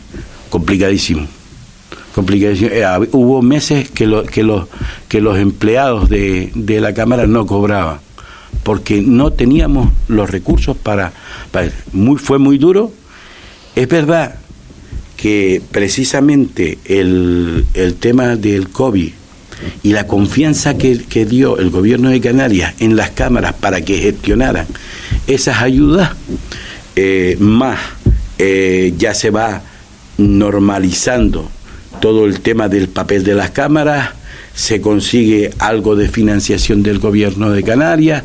complicadísimo. 0.50 1.26
complicadísimo. 2.14 2.71
Eh, 2.73 3.09
hubo 3.12 3.42
meses 3.42 3.90
que, 3.90 4.07
lo, 4.07 4.25
que, 4.25 4.42
los, 4.42 4.66
que 5.09 5.21
los 5.21 5.38
empleados 5.38 6.09
de, 6.09 6.50
de 6.54 6.80
la 6.80 6.95
Cámara 6.95 7.26
no 7.26 7.47
cobraban 7.47 8.00
porque 8.62 9.02
no 9.02 9.33
teníamos 9.33 9.92
los 10.09 10.28
recursos 10.30 10.76
para, 10.76 11.12
muy 11.92 12.19
fue 12.19 12.38
muy 12.38 12.59
duro 12.59 12.92
es 13.75 13.88
verdad 13.88 14.37
que 15.16 15.62
precisamente 15.71 16.78
el, 16.85 17.64
el 17.75 17.95
tema 17.95 18.37
del 18.37 18.69
COVID 18.69 19.12
y 19.83 19.92
la 19.92 20.07
confianza 20.07 20.78
que, 20.78 20.99
que, 20.99 21.26
dio 21.26 21.59
el 21.59 21.71
gobierno 21.71 22.09
de 22.09 22.21
Canarias 22.21 22.75
en 22.80 22.97
las 22.97 23.11
cámaras 23.11 23.52
para 23.52 23.83
que 23.83 23.99
gestionaran 23.99 24.66
esas 25.26 25.61
ayudas 25.61 26.12
eh, 27.02 27.37
más 27.38 27.78
eh, 28.38 28.92
ya 28.99 29.14
se 29.14 29.30
va 29.30 29.62
normalizando 30.19 31.50
todo 31.99 32.26
el 32.26 32.42
tema 32.42 32.69
del 32.69 32.90
papel 32.90 33.25
de 33.25 33.35
las 33.35 33.52
cámaras, 33.52 34.11
se 34.54 34.83
consigue 34.83 35.50
algo 35.61 35.97
de 35.97 36.11
financiación 36.11 36.83
del 36.83 36.99
gobierno 36.99 37.52
de 37.52 37.62
Canarias, 37.62 38.25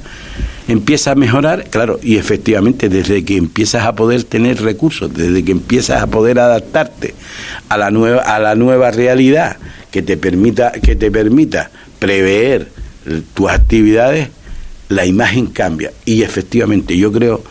empieza 0.67 1.11
a 1.11 1.15
mejorar, 1.15 1.69
claro, 1.69 2.01
y 2.03 2.17
efectivamente 2.17 2.89
desde 2.89 3.23
que 3.23 3.37
empiezas 3.37 3.85
a 3.85 3.95
poder 3.95 4.25
tener 4.25 4.61
recursos, 4.61 5.13
desde 5.13 5.45
que 5.45 5.53
empiezas 5.53 6.01
a 6.01 6.07
poder 6.07 6.37
adaptarte 6.37 7.15
a 7.69 7.77
la 7.77 7.91
nueva, 7.91 8.23
a 8.23 8.39
la 8.39 8.55
nueva 8.55 8.91
realidad 8.91 9.55
que 9.89 10.01
te 10.01 10.17
permita, 10.17 10.73
que 10.73 10.97
te 10.97 11.09
permita 11.11 11.71
prever 11.97 12.67
tus 13.33 13.49
actividades, 13.49 14.31
la 14.89 15.05
imagen 15.05 15.45
cambia. 15.45 15.93
Y 16.03 16.23
efectivamente 16.23 16.97
yo 16.97 17.13
creo 17.13 17.41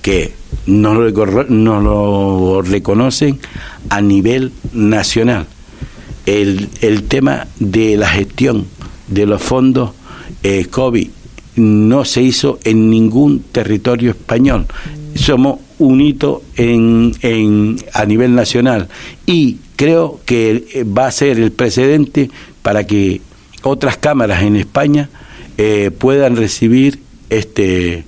que 0.00 0.39
no 0.66 0.94
lo, 0.94 1.44
no 1.44 1.80
lo 1.80 2.62
reconocen 2.62 3.38
a 3.88 4.00
nivel 4.00 4.52
nacional. 4.72 5.46
El, 6.26 6.68
el, 6.80 7.04
tema 7.04 7.46
de 7.58 7.96
la 7.96 8.08
gestión 8.08 8.66
de 9.08 9.26
los 9.26 9.42
fondos 9.42 9.90
eh, 10.42 10.66
COVID 10.66 11.08
no 11.56 12.04
se 12.04 12.22
hizo 12.22 12.58
en 12.64 12.90
ningún 12.90 13.40
territorio 13.40 14.10
español. 14.10 14.66
Somos 15.14 15.60
un 15.78 16.00
hito 16.00 16.42
en, 16.56 17.12
en, 17.22 17.76
a 17.92 18.04
nivel 18.04 18.34
nacional 18.34 18.88
y 19.26 19.56
creo 19.76 20.20
que 20.24 20.84
va 20.86 21.06
a 21.06 21.10
ser 21.10 21.40
el 21.40 21.52
precedente 21.52 22.30
para 22.62 22.86
que 22.86 23.20
otras 23.62 23.96
cámaras 23.96 24.42
en 24.42 24.56
España 24.56 25.08
eh, 25.58 25.90
puedan 25.96 26.36
recibir 26.36 27.00
este 27.28 28.04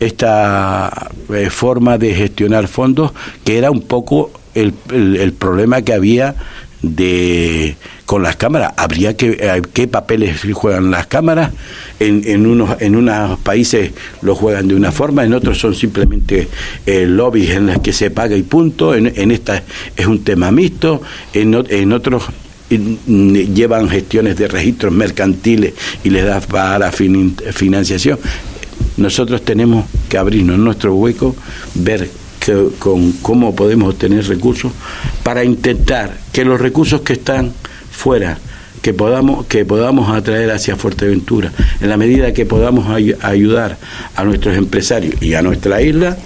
esta 0.00 1.10
eh, 1.32 1.50
forma 1.50 1.98
de 1.98 2.14
gestionar 2.14 2.68
fondos, 2.68 3.12
que 3.44 3.58
era 3.58 3.70
un 3.70 3.82
poco 3.82 4.32
el, 4.54 4.74
el, 4.92 5.32
problema 5.32 5.82
que 5.82 5.92
había 5.92 6.34
de 6.82 7.76
con 8.04 8.22
las 8.22 8.36
cámaras. 8.36 8.72
Habría 8.76 9.16
que 9.16 9.38
eh, 9.40 9.62
qué 9.72 9.88
papeles 9.88 10.42
juegan 10.52 10.90
las 10.90 11.06
cámaras. 11.06 11.52
En, 12.00 12.22
en 12.26 12.46
unos 12.46 12.80
en 12.80 12.96
unos 12.96 13.38
países 13.40 13.92
lo 14.20 14.34
juegan 14.34 14.68
de 14.68 14.74
una 14.74 14.92
forma 14.92 15.24
en 15.24 15.32
otros 15.32 15.58
son 15.58 15.74
simplemente 15.74 16.48
eh, 16.86 17.06
lobbies 17.06 17.50
en 17.50 17.68
los 17.68 17.78
que 17.78 17.92
se 17.92 18.10
paga 18.10 18.36
y 18.36 18.42
punto. 18.42 18.94
En, 18.94 19.12
en 19.14 19.30
esta 19.30 19.62
es 19.96 20.06
un 20.06 20.22
tema 20.24 20.50
mixto. 20.50 21.00
En, 21.32 21.54
en 21.68 21.92
otros 21.92 22.24
llevan 22.68 23.88
gestiones 23.88 24.36
de 24.36 24.48
registros 24.48 24.92
mercantiles 24.92 25.74
y 26.02 26.10
les 26.10 26.24
da 26.24 26.40
para 26.40 26.90
financiación 26.90 28.18
nosotros 28.96 29.42
tenemos 29.42 29.86
que 30.08 30.18
abrirnos 30.18 30.58
nuestro 30.58 30.94
hueco, 30.94 31.34
ver 31.74 32.10
con 32.78 33.12
cómo 33.22 33.54
podemos 33.54 33.94
obtener 33.94 34.26
recursos 34.26 34.70
para 35.22 35.44
intentar 35.44 36.18
que 36.30 36.44
los 36.44 36.60
recursos 36.60 37.00
que 37.00 37.14
están 37.14 37.52
fuera 37.90 38.38
que 38.82 38.92
podamos 38.92 39.46
que 39.46 39.64
podamos 39.64 40.14
atraer 40.14 40.50
hacia 40.50 40.76
Fuerteventura 40.76 41.50
en 41.80 41.88
la 41.88 41.96
medida 41.96 42.34
que 42.34 42.44
podamos 42.44 42.86
ayudar 43.22 43.78
a 44.14 44.24
nuestros 44.24 44.58
empresarios 44.58 45.22
y 45.22 45.32
a 45.32 45.40
nuestra 45.40 45.80
isla 45.80 46.18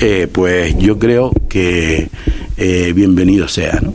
eh, 0.00 0.28
pues 0.32 0.78
yo 0.78 0.98
creo 0.98 1.30
que 1.48 2.08
eh, 2.56 2.92
bienvenido 2.94 3.48
sea. 3.48 3.80
¿no? 3.82 3.92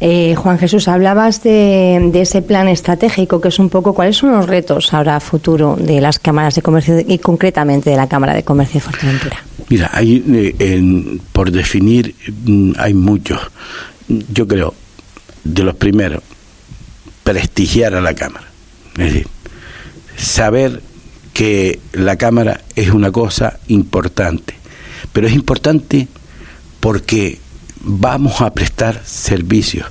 Eh, 0.00 0.34
Juan 0.36 0.58
Jesús, 0.58 0.88
hablabas 0.88 1.42
de, 1.42 2.10
ese 2.14 2.42
plan 2.42 2.68
estratégico, 2.68 3.40
que 3.40 3.48
es 3.48 3.58
un 3.58 3.70
poco 3.70 3.94
cuáles 3.94 4.16
son 4.16 4.32
los 4.32 4.46
retos 4.46 4.92
ahora 4.92 5.18
futuro 5.20 5.76
de 5.76 6.00
las 6.00 6.18
cámaras 6.18 6.54
de 6.54 6.62
comercio 6.62 7.00
y 7.06 7.18
concretamente 7.18 7.90
de 7.90 7.96
la 7.96 8.06
Cámara 8.06 8.34
de 8.34 8.42
Comercio 8.42 8.80
de 8.80 8.84
Fuerteventura. 8.84 9.42
Mira, 9.68 9.90
hay, 9.92 10.22
eh, 10.58 11.18
por 11.32 11.50
definir 11.50 12.14
mm, 12.44 12.72
hay 12.78 12.92
muchos. 12.92 13.40
Yo 14.08 14.46
creo, 14.46 14.74
de 15.44 15.62
los 15.62 15.74
primeros, 15.74 16.22
prestigiar 17.24 17.94
a 17.94 18.00
la 18.00 18.14
Cámara. 18.14 18.46
Es 18.98 19.04
decir, 19.12 19.28
saber 20.16 20.82
que 21.32 21.80
la 21.92 22.16
Cámara 22.16 22.60
es 22.76 22.90
una 22.90 23.10
cosa 23.10 23.58
importante, 23.68 24.54
pero 25.12 25.26
es 25.26 25.34
importante 25.34 26.06
porque 26.80 27.38
vamos 27.86 28.40
a 28.40 28.52
prestar 28.52 29.00
servicios, 29.04 29.86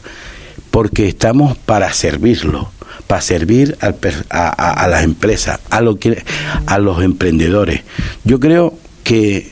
porque 0.69 1.07
estamos 1.07 1.57
para 1.57 1.91
servirlo, 1.93 2.69
para 3.07 3.21
servir 3.21 3.77
a, 3.79 4.87
las 4.87 5.03
empresas, 5.03 5.59
a, 5.69 5.81
los 5.81 7.03
emprendedores. 7.03 7.81
Yo 8.25 8.39
creo 8.39 8.77
que 9.03 9.49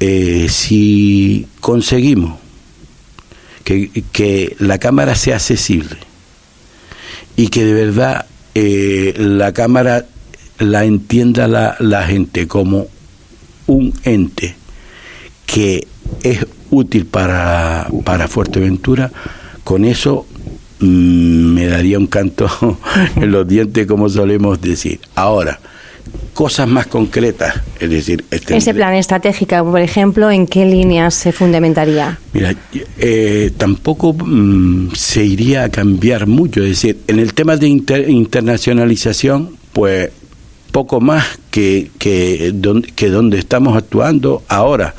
eh, 0.00 0.46
si 0.50 1.46
conseguimos 1.60 2.38
que, 3.64 3.90
que, 4.12 4.54
la 4.58 4.78
cámara 4.78 5.14
sea 5.14 5.36
accesible 5.36 5.96
y 7.36 7.48
que 7.48 7.64
de 7.64 7.72
verdad 7.72 8.26
eh, 8.54 9.14
la 9.16 9.52
cámara 9.52 10.04
la 10.58 10.84
entienda 10.84 11.48
la, 11.48 11.76
la 11.80 12.06
gente 12.06 12.46
como 12.46 12.86
un 13.66 13.94
ente 14.04 14.54
que 15.46 15.86
es 16.22 16.46
útil 16.70 17.06
para, 17.06 17.88
para 18.04 18.28
Fuerteventura, 18.28 19.10
con 19.64 19.84
eso 19.84 20.26
mm, 20.80 21.54
me 21.54 21.66
daría 21.66 21.98
un 21.98 22.06
canto 22.06 22.48
en 23.16 23.30
los 23.30 23.46
dientes, 23.46 23.86
como 23.86 24.08
solemos 24.08 24.60
decir. 24.60 25.00
Ahora, 25.14 25.58
cosas 26.32 26.68
más 26.68 26.86
concretas, 26.86 27.54
es 27.80 27.90
decir... 27.90 28.24
Este 28.30 28.56
Ese 28.56 28.74
plan 28.74 28.94
estratégico, 28.94 29.64
por 29.64 29.80
ejemplo, 29.80 30.30
¿en 30.30 30.46
qué 30.46 30.64
líneas 30.66 31.14
se 31.14 31.32
fundamentaría? 31.32 32.18
Mira, 32.32 32.54
eh, 32.98 33.52
tampoco 33.56 34.12
mm, 34.12 34.92
se 34.94 35.24
iría 35.24 35.64
a 35.64 35.68
cambiar 35.70 36.26
mucho, 36.26 36.62
es 36.62 36.70
decir, 36.70 36.98
en 37.08 37.18
el 37.18 37.34
tema 37.34 37.56
de 37.56 37.68
internacionalización, 37.68 39.56
pues 39.72 40.10
poco 40.72 41.00
más 41.00 41.24
que, 41.50 41.90
que, 41.98 42.54
que 42.94 43.08
donde 43.08 43.38
estamos 43.38 43.76
actuando 43.76 44.42
ahora 44.48 44.94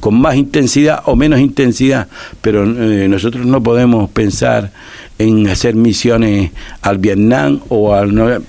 con 0.00 0.20
más 0.20 0.36
intensidad 0.36 1.02
o 1.06 1.16
menos 1.16 1.40
intensidad, 1.40 2.08
pero 2.40 2.64
eh, 2.64 3.08
nosotros 3.08 3.46
no 3.46 3.62
podemos 3.62 4.10
pensar 4.10 4.70
en 5.18 5.48
hacer 5.48 5.74
misiones 5.74 6.50
al 6.82 6.98
Vietnam 6.98 7.60
o 7.68 7.94
al 7.94 8.42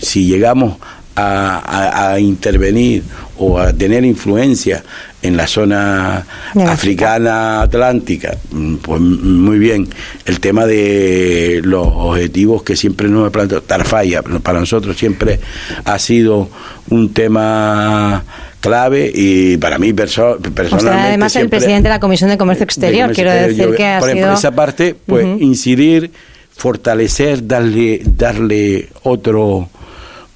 si 0.00 0.26
llegamos 0.26 0.76
a, 1.20 2.16
intervenir 2.20 3.02
o 3.36 3.58
a 3.58 3.72
tener 3.72 4.04
influencia 4.04 4.82
en 5.22 5.36
la 5.36 5.46
zona 5.46 6.24
africana 6.66 7.62
atlántica, 7.62 8.36
mm, 8.50 8.76
pues 8.76 9.00
muy 9.00 9.58
bien. 9.58 9.88
El 10.24 10.40
tema 10.40 10.66
de 10.66 11.60
los 11.64 11.86
objetivos 11.86 12.62
que 12.62 12.76
siempre 12.76 13.08
nos 13.08 13.30
planteado 13.30 13.62
Tarfaya, 13.62 14.22
para 14.22 14.60
nosotros 14.60 14.96
siempre 14.96 15.40
ha 15.84 15.98
sido 15.98 16.48
un 16.90 17.12
tema 17.12 18.24
clave 18.60 19.10
y 19.12 19.56
para 19.56 19.78
mí 19.78 19.92
perso 19.92 20.38
personalmente 20.54 21.08
además 21.08 21.36
el 21.36 21.48
presidente 21.48 21.84
de 21.84 21.94
la 21.94 22.00
Comisión 22.00 22.30
de 22.30 22.38
Comercio 22.38 22.64
Exterior, 22.64 23.12
quiero 23.12 23.32
decir 23.32 23.74
que 23.76 23.86
ha 23.86 23.98
por 24.00 24.12
sido... 24.12 24.32
esa 24.32 24.50
parte, 24.52 24.96
pues 25.06 25.26
incidir, 25.40 26.10
fortalecer, 26.56 27.46
darle 27.46 28.02
darle 28.04 28.88
otro 29.02 29.68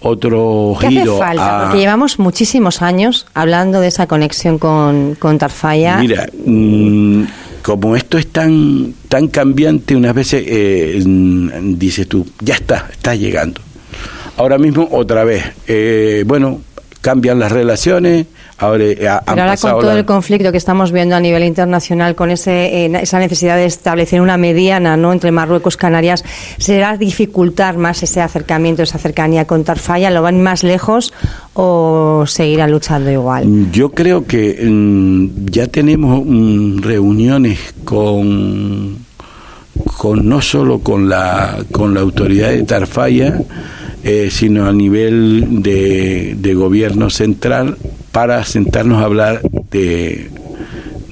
otro 0.03 0.77
¿Qué 0.81 0.89
giro 0.89 1.15
hace 1.15 1.25
falta? 1.25 1.61
Porque 1.65 1.79
llevamos 1.79 2.19
muchísimos 2.19 2.83
años 2.83 3.27
hablando 3.35 3.81
de 3.81 3.89
esa 3.89 4.07
conexión 4.07 4.59
con, 4.59 5.15
con 5.19 5.39
Tarfaya. 5.39 5.99
Mira, 5.99 6.29
mm, 6.45 7.25
como 7.63 7.97
esto 7.97 8.19
es 8.19 8.27
tan 8.29 8.95
tan 9.09 9.29
cambiante, 9.29 9.95
unas 9.97 10.15
veces 10.15 10.45
eh, 10.47 11.03
mm, 11.05 11.79
dices 11.79 12.09
tú, 12.09 12.27
ya 12.41 12.55
está, 12.55 12.89
está 12.91 13.15
llegando. 13.15 13.61
Ahora 14.37 14.59
mismo 14.59 14.89
otra 14.91 15.25
vez, 15.25 15.45
eh, 15.67 16.25
bueno, 16.27 16.61
cambian 17.01 17.39
las 17.39 17.53
relaciones. 17.53 18.27
Ahora, 18.63 18.85
eh, 18.85 19.09
ahora 19.09 19.57
con 19.57 19.71
todo 19.81 19.91
el 19.91 20.05
conflicto 20.05 20.53
que 20.53 20.59
estamos 20.59 20.93
viendo 20.93 21.17
a 21.17 21.21
nivel 21.21 21.43
internacional, 21.43 22.15
con 22.15 22.31
ese, 22.31 22.85
eh, 22.85 22.93
esa 23.03 23.19
necesidad 23.19 23.57
de 23.57 23.65
establecer 23.65 24.21
una 24.21 24.37
mediana 24.37 24.97
¿no? 24.97 25.13
entre 25.13 25.33
Marruecos 25.33 25.75
y 25.75 25.79
Canarias, 25.79 26.25
¿será 26.59 26.97
dificultar 26.97 27.77
más 27.77 28.05
ese 28.05 28.21
acercamiento, 28.21 28.85
esa 28.85 28.99
cercanía 28.99 29.47
con 29.47 29.65
Tarfaya? 29.65 30.13
¿Lo 30.13 30.23
van 30.23 30.41
más 30.41 30.63
lejos 30.63 31.13
o 31.55 32.23
seguirá 32.29 32.69
luchando 32.69 33.11
igual? 33.11 33.73
Yo 33.73 33.91
creo 33.91 34.27
que 34.27 34.57
mm, 34.63 35.47
ya 35.51 35.67
tenemos 35.67 36.23
mm, 36.25 36.83
reuniones 36.83 37.59
con, 37.85 38.99
con 39.99 40.29
no 40.29 40.41
solo 40.41 40.79
con 40.79 41.09
la, 41.09 41.65
con 41.73 41.95
la 41.95 42.01
autoridad 42.01 42.51
de 42.51 42.63
Tarfaya, 42.63 43.41
eh, 44.05 44.31
sino 44.31 44.67
a 44.67 44.73
nivel 44.73 45.63
de, 45.63 46.35
de, 46.37 46.55
gobierno 46.55 47.09
central 47.09 47.77
para 48.13 48.45
sentarnos 48.45 49.03
a 49.03 49.07
hablar 49.07 49.41
de, 49.71 50.31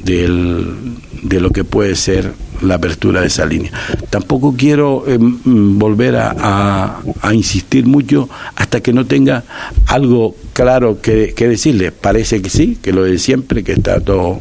de 0.05 1.41
lo 1.41 1.51
que 1.51 1.65
puede 1.65 1.97
ser 1.97 2.33
la 2.63 2.75
apertura 2.75 3.23
de 3.23 3.29
esa 3.29 3.47
línea. 3.47 3.71
Tampoco 4.11 4.55
quiero 4.57 5.05
eh, 5.07 5.19
volver 5.19 6.17
a, 6.17 7.01
a, 7.23 7.35
insistir 7.35 7.87
mucho 7.87 8.29
hasta 8.55 8.81
que 8.81 8.93
no 8.93 9.07
tenga 9.07 9.45
algo 9.87 10.37
claro 10.53 11.01
que, 11.01 11.33
que, 11.35 11.49
decirle. 11.49 11.93
Parece 11.93 12.43
que 12.43 12.51
sí, 12.51 12.79
que 12.81 12.93
lo 12.93 13.05
de 13.05 13.19
siempre, 13.19 13.65
que 13.65 13.73
está 13.73 14.01
todo 14.01 14.41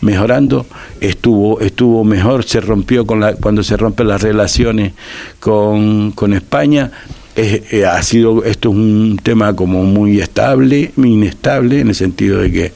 mejorando. 0.00 0.66
Estuvo, 1.00 1.60
estuvo 1.60 2.04
mejor, 2.04 2.44
se 2.44 2.60
rompió 2.60 3.06
con 3.06 3.20
la, 3.20 3.34
cuando 3.34 3.62
se 3.62 3.76
rompen 3.76 4.08
las 4.08 4.22
relaciones 4.22 4.92
con, 5.40 6.12
con 6.12 6.32
España 6.32 6.90
eh, 7.36 7.86
ha 7.86 8.02
sido 8.02 8.44
esto 8.44 8.70
es 8.70 8.74
un 8.74 9.18
tema 9.22 9.54
como 9.54 9.84
muy 9.84 10.20
estable, 10.20 10.92
muy 10.96 11.12
inestable 11.12 11.80
en 11.80 11.88
el 11.88 11.94
sentido 11.94 12.40
de 12.40 12.52
que 12.52 12.72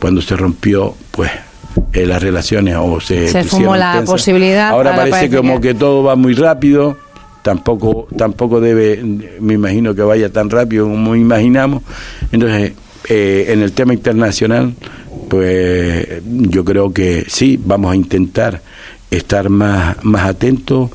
cuando 0.00 0.22
se 0.22 0.36
rompió, 0.36 0.94
pues 1.10 1.30
eh, 1.92 2.06
las 2.06 2.22
relaciones 2.22 2.76
o 2.78 3.00
se 3.00 3.28
se 3.28 3.44
fumó 3.44 3.76
la 3.76 4.02
posibilidad. 4.04 4.70
Ahora 4.70 4.96
parece 4.96 5.34
como 5.34 5.60
que... 5.60 5.74
todo 5.74 6.02
va 6.02 6.16
muy 6.16 6.34
rápido. 6.34 6.96
Tampoco 7.42 8.06
tampoco 8.16 8.60
debe, 8.60 9.02
me 9.40 9.54
imagino 9.54 9.94
que 9.94 10.02
vaya 10.02 10.30
tan 10.30 10.48
rápido 10.48 10.86
como 10.86 11.16
imaginamos. 11.16 11.82
Entonces, 12.30 12.72
eh, 13.08 13.46
en 13.48 13.62
el 13.62 13.72
tema 13.72 13.94
internacional, 13.94 14.74
pues 15.28 16.22
yo 16.24 16.64
creo 16.64 16.92
que 16.92 17.24
sí, 17.26 17.60
vamos 17.62 17.92
a 17.92 17.96
intentar 17.96 18.62
estar 19.10 19.48
más 19.48 19.96
más 20.04 20.26
atentos, 20.26 20.90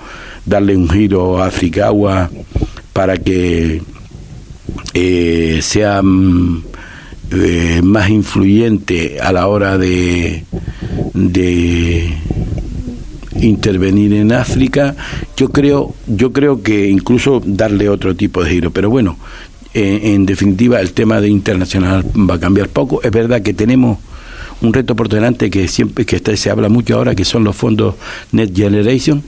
darle 0.46 0.76
un 0.78 0.90
giro 0.90 1.42
a 1.42 1.48
Africagua 1.48 2.30
para 2.98 3.16
que 3.18 3.80
eh, 4.96 5.60
sea 5.62 6.02
mm, 6.02 6.64
eh, 7.30 7.82
más 7.84 8.10
influyente 8.10 9.20
a 9.22 9.32
la 9.32 9.46
hora 9.46 9.78
de, 9.78 10.44
de 11.14 12.12
intervenir 13.40 14.14
en 14.14 14.32
África 14.32 14.96
yo 15.36 15.50
creo 15.50 15.94
yo 16.08 16.34
creo 16.34 16.64
que 16.64 16.88
incluso 16.90 17.40
darle 17.46 17.88
otro 17.88 18.16
tipo 18.16 18.44
de 18.44 18.50
giro 18.50 18.72
pero 18.72 18.90
bueno 18.90 19.16
en 19.76 20.26
definitiva 20.26 20.82
el 20.82 20.94
tema 20.94 21.22
de 21.22 21.30
internacional 21.30 22.04
va 22.04 22.34
a 22.34 22.40
cambiar 22.40 22.68
poco 22.70 23.04
es 23.04 23.12
verdad 23.12 23.44
que 23.44 23.54
tenemos 23.54 24.00
un 24.62 24.74
reto 24.74 24.96
por 24.96 25.10
delante 25.10 25.50
que 25.50 25.68
siempre 25.68 26.06
que 26.06 26.36
se 26.36 26.50
habla 26.50 26.70
mucho 26.70 26.96
ahora, 26.96 27.16
que 27.16 27.26
son 27.26 27.44
los 27.44 27.56
fondos 27.56 27.96
Net 28.32 28.56
Generation. 28.56 29.24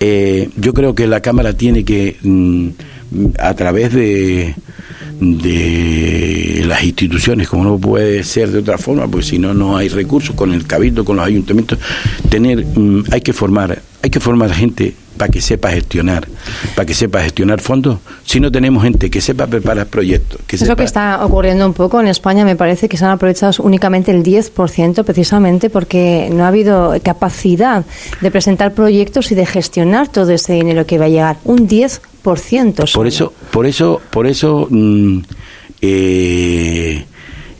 Eh, 0.00 0.50
yo 0.56 0.74
creo 0.74 0.94
que 0.94 1.06
la 1.06 1.20
Cámara 1.20 1.52
tiene 1.52 1.84
que, 1.84 2.16
mm, 2.22 2.68
a 3.38 3.54
través 3.54 3.92
de, 3.92 4.54
de 5.20 6.64
las 6.66 6.82
instituciones, 6.82 7.48
como 7.48 7.64
no 7.64 7.78
puede 7.78 8.24
ser 8.24 8.50
de 8.50 8.58
otra 8.58 8.78
forma, 8.78 9.06
pues 9.08 9.26
si 9.26 9.38
no, 9.38 9.54
no 9.54 9.76
hay 9.76 9.88
recursos, 9.88 10.34
con 10.34 10.52
el 10.52 10.66
cabildo, 10.66 11.04
con 11.04 11.16
los 11.16 11.26
ayuntamientos, 11.26 11.78
tener, 12.28 12.64
mm, 12.64 13.04
hay 13.10 13.20
que 13.20 13.32
formar, 13.32 13.80
hay 14.02 14.10
que 14.10 14.20
formar 14.20 14.52
gente 14.52 14.94
para 15.16 15.30
que 15.30 15.40
sepa 15.40 15.70
gestionar, 15.70 16.26
para 16.74 16.86
que 16.86 16.94
sepa 16.94 17.20
gestionar 17.20 17.60
fondos, 17.60 17.98
si 18.24 18.40
no 18.40 18.50
tenemos 18.50 18.82
gente 18.82 19.10
que 19.10 19.20
sepa 19.20 19.46
preparar 19.46 19.86
proyectos. 19.86 20.40
Que 20.46 20.56
Eso 20.56 20.74
que 20.74 20.84
está 20.84 21.24
ocurriendo 21.24 21.66
un 21.66 21.74
poco 21.74 22.00
en 22.00 22.08
España, 22.08 22.44
me 22.44 22.56
parece 22.56 22.88
que 22.88 22.96
se 22.96 23.04
han 23.04 23.12
aprovechado 23.12 23.62
únicamente 23.62 24.10
el 24.10 24.22
10% 24.22 25.04
precisamente 25.04 25.70
porque 25.70 26.28
no 26.32 26.44
ha 26.44 26.48
habido 26.48 26.94
capacidad 27.02 27.84
de 28.20 28.30
presentar 28.30 28.74
proyectos 28.74 29.30
y 29.30 29.34
de 29.34 29.46
gestionar 29.46 30.08
todo 30.08 30.30
ese 30.32 30.54
dinero 30.54 30.86
que 30.86 30.98
va 30.98 31.04
a 31.04 31.08
llegar. 31.08 31.36
Un 31.44 31.68
10%. 31.68 32.00
Por 32.98 33.06
eso, 33.06 33.32
por 33.50 33.66
eso, 33.66 34.00
por 34.10 34.26
eso 34.26 34.66
mm, 34.70 35.18
eh, 35.80 37.04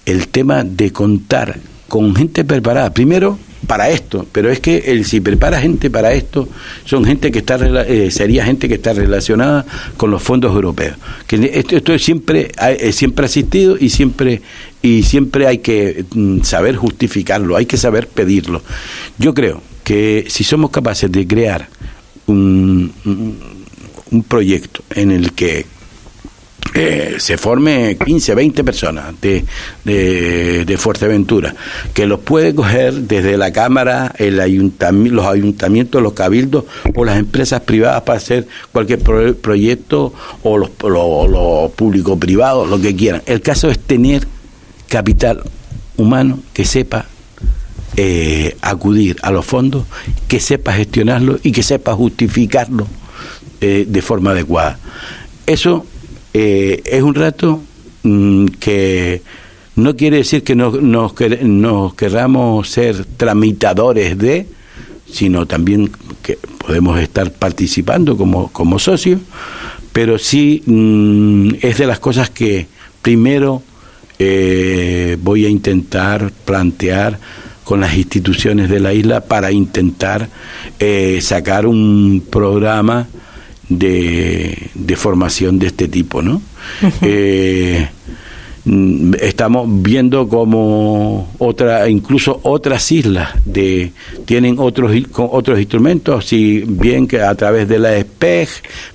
el 0.07 0.29
tema 0.29 0.65
de 0.65 0.93
contar 0.93 1.59
con 1.89 2.15
gente 2.15 2.45
preparada. 2.45 2.93
Primero, 2.95 3.39
para 3.67 3.91
esto, 3.91 4.27
pero 4.33 4.51
es 4.51 4.61
que 4.61 4.79
el, 4.87 5.05
si 5.05 5.21
prepara 5.21 5.61
gente 5.61 5.91
para 5.91 6.13
esto, 6.13 6.49
son 6.85 7.05
gente 7.05 7.31
que 7.31 7.41
está 7.41 7.57
eh, 7.87 8.11
sería 8.11 8.45
gente 8.45 8.69
que 8.69 8.75
está 8.75 8.93
relacionada 8.93 9.65
con 9.97 10.11
los 10.11 10.23
fondos 10.23 10.55
europeos. 10.55 10.97
Que 11.27 11.51
esto, 11.55 11.77
esto 11.77 11.99
siempre 11.99 12.51
ha, 12.57 12.73
siempre 12.93 13.25
ha 13.25 13.27
existido 13.27 13.77
y 13.79 13.91
siempre 13.91 14.43
y 14.83 15.05
siempre 15.05 15.47
hay 15.47 15.59
que 15.59 16.05
mm, 16.15 16.43
saber 16.43 16.77
justificarlo, 16.77 17.57
hay 17.57 17.67
que 17.67 17.77
saber 17.77 18.09
pedirlo. 18.09 18.63
Yo 19.19 19.33
creo 19.33 19.63
que 19.85 20.27
si 20.29 20.45
somos 20.45 20.71
capaces 20.71 21.11
de 21.11 21.27
crear 21.27 21.69
un, 22.27 22.93
un 23.05 23.62
proyecto 24.21 24.83
en 24.95 25.11
el 25.11 25.33
que 25.33 25.65
eh, 26.75 27.17
se 27.19 27.37
forme 27.37 27.99
15, 28.03 28.35
20 28.35 28.65
personas 28.65 29.15
de, 29.21 29.45
de, 29.85 30.77
Fuerteventura, 30.79 31.55
que 31.93 32.07
los 32.07 32.21
puede 32.21 32.55
coger 32.55 32.95
desde 32.95 33.37
la 33.37 33.53
Cámara, 33.53 34.15
el 34.17 34.41
ayuntamiento, 34.41 35.15
los 35.15 35.27
ayuntamientos, 35.27 36.03
los 36.03 36.15
cabildos 36.15 36.65
o 36.95 37.05
las 37.05 37.19
empresas 37.19 37.61
privadas 37.61 38.03
para 38.03 38.17
hacer 38.17 38.47
cualquier 38.73 39.01
proyecto 39.03 40.15
o 40.43 40.57
los, 40.57 40.71
públicos 41.73 42.19
privados, 42.19 42.69
lo 42.71 42.81
que 42.81 42.97
quieran. 42.97 43.23
El 43.27 43.43
caso 43.43 43.71
es 43.71 43.79
tener 43.79 44.27
capital 44.89 45.43
humano 45.99 46.39
que 46.55 46.65
sepa 46.65 47.05
eh, 47.99 48.57
acudir 48.63 49.17
a 49.21 49.31
los 49.31 49.45
fondos, 49.45 49.85
que 50.27 50.41
sepa 50.41 50.73
gestionarlo 50.73 51.39
y 51.43 51.53
que 51.53 51.63
sepa 51.63 51.93
justificarlo 51.93 52.87
eh, 53.63 53.87
de 53.89 54.03
forma 54.03 54.33
adecuada. 54.33 54.79
Eso 55.47 55.87
eh, 56.35 56.83
es 56.85 57.03
un 57.03 57.15
rato 57.15 57.63
mm, 58.03 58.47
que 58.61 59.23
no 59.77 59.97
quiere 59.97 60.19
decir 60.19 60.45
que 60.45 60.55
nos, 60.55 60.83
nos, 60.83 61.15
queramos 61.95 62.69
ser 62.69 63.05
tramitadores 63.17 64.19
de, 64.19 64.47
sino 65.11 65.47
también 65.47 65.91
que 66.23 66.39
podemos 66.59 67.01
estar 67.01 67.33
participando 67.33 68.17
como, 68.17 68.49
como 68.53 68.79
socios, 68.79 69.21
pero 69.93 70.19
sí 70.19 70.63
mm, 70.67 71.55
es 71.63 71.79
de 71.79 71.87
las 71.87 71.99
cosas 71.99 72.31
que 72.31 72.67
primero 73.01 73.63
voy 75.21 75.47
a 75.47 75.49
intentar 75.49 76.31
plantear 76.45 77.19
con 77.65 77.81
las 77.81 77.97
instituciones 77.97 78.69
de 78.69 78.81
la 78.81 78.93
isla 78.93 79.21
para 79.23 79.53
intentar 79.53 80.29
eh, 80.79 81.21
sacar 81.23 81.67
un 81.67 82.23
programa 82.29 83.07
de, 83.79 84.71
de, 84.75 84.97
formación 84.97 85.59
de 85.59 85.67
este 85.69 85.89
tipo, 85.89 86.23
¿no? 86.23 86.43
Mm, 88.65 89.15
estamos 89.21 89.67
viendo 89.83 90.29
como 90.29 91.35
otra 91.39 91.89
incluso 91.89 92.39
otras 92.45 92.93
islas 92.93 93.31
de 93.45 93.91
tienen 94.25 94.55
otros 94.61 94.93
otros 95.17 95.59
instrumentos 95.59 96.27
si 96.27 96.61
bien 96.61 97.09
que 97.09 97.21
a 97.21 97.35
través 97.35 97.67
de 97.69 97.81
la 97.81 98.01
SPEG 98.01 98.49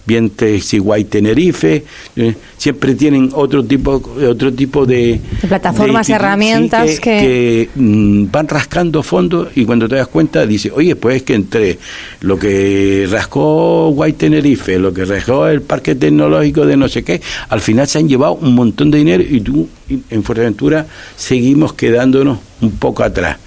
bien 0.08 0.32
Siguay 0.62 1.04
Tenerife 1.04 1.84
eh, 2.16 2.34
siempre 2.58 2.96
tienen 2.96 3.30
otro 3.34 3.64
tipo 3.64 4.02
otro 4.28 4.54
tipo 4.54 4.86
de, 4.86 5.20
plataformas 5.48 6.10
herramientas 6.10 7.00
que, 7.00 7.70
mm, 7.76 8.26
van 8.32 8.48
rascando 8.48 9.04
fondos 9.04 9.50
y 9.56 9.66
cuando 9.66 9.88
te 9.88 9.96
das 9.96 10.08
cuenta 10.08 10.46
dice 10.46 10.72
oye 10.74 10.96
pues 10.96 11.18
es 11.18 11.24
que 11.24 11.34
entre 11.36 11.78
lo 12.22 12.40
que 12.40 13.08
rascó 13.12 13.92
Guay 13.92 14.14
Tenerife 14.14 14.80
lo 14.80 14.94
que 14.94 15.06
rascó 15.06 15.48
el 15.48 15.62
parque 15.62 15.96
tecnológico 15.96 16.66
de 16.66 16.78
no 16.78 16.88
sé 16.88 17.04
qué 17.04 17.22
al 17.50 17.62
final 17.62 17.88
se 17.88 18.00
han 18.00 18.08
llevado 18.08 18.36
un 18.36 18.56
montón 18.56 18.90
de 18.90 19.00
dinero 19.00 19.24
y 19.30 19.42
tú 19.42 19.68
en 20.10 20.24
Fuerteventura 20.24 20.88
seguimos 21.16 21.74
quedándonos 21.74 22.40
un 22.62 22.72
poco 22.72 23.04
atrás. 23.04 23.38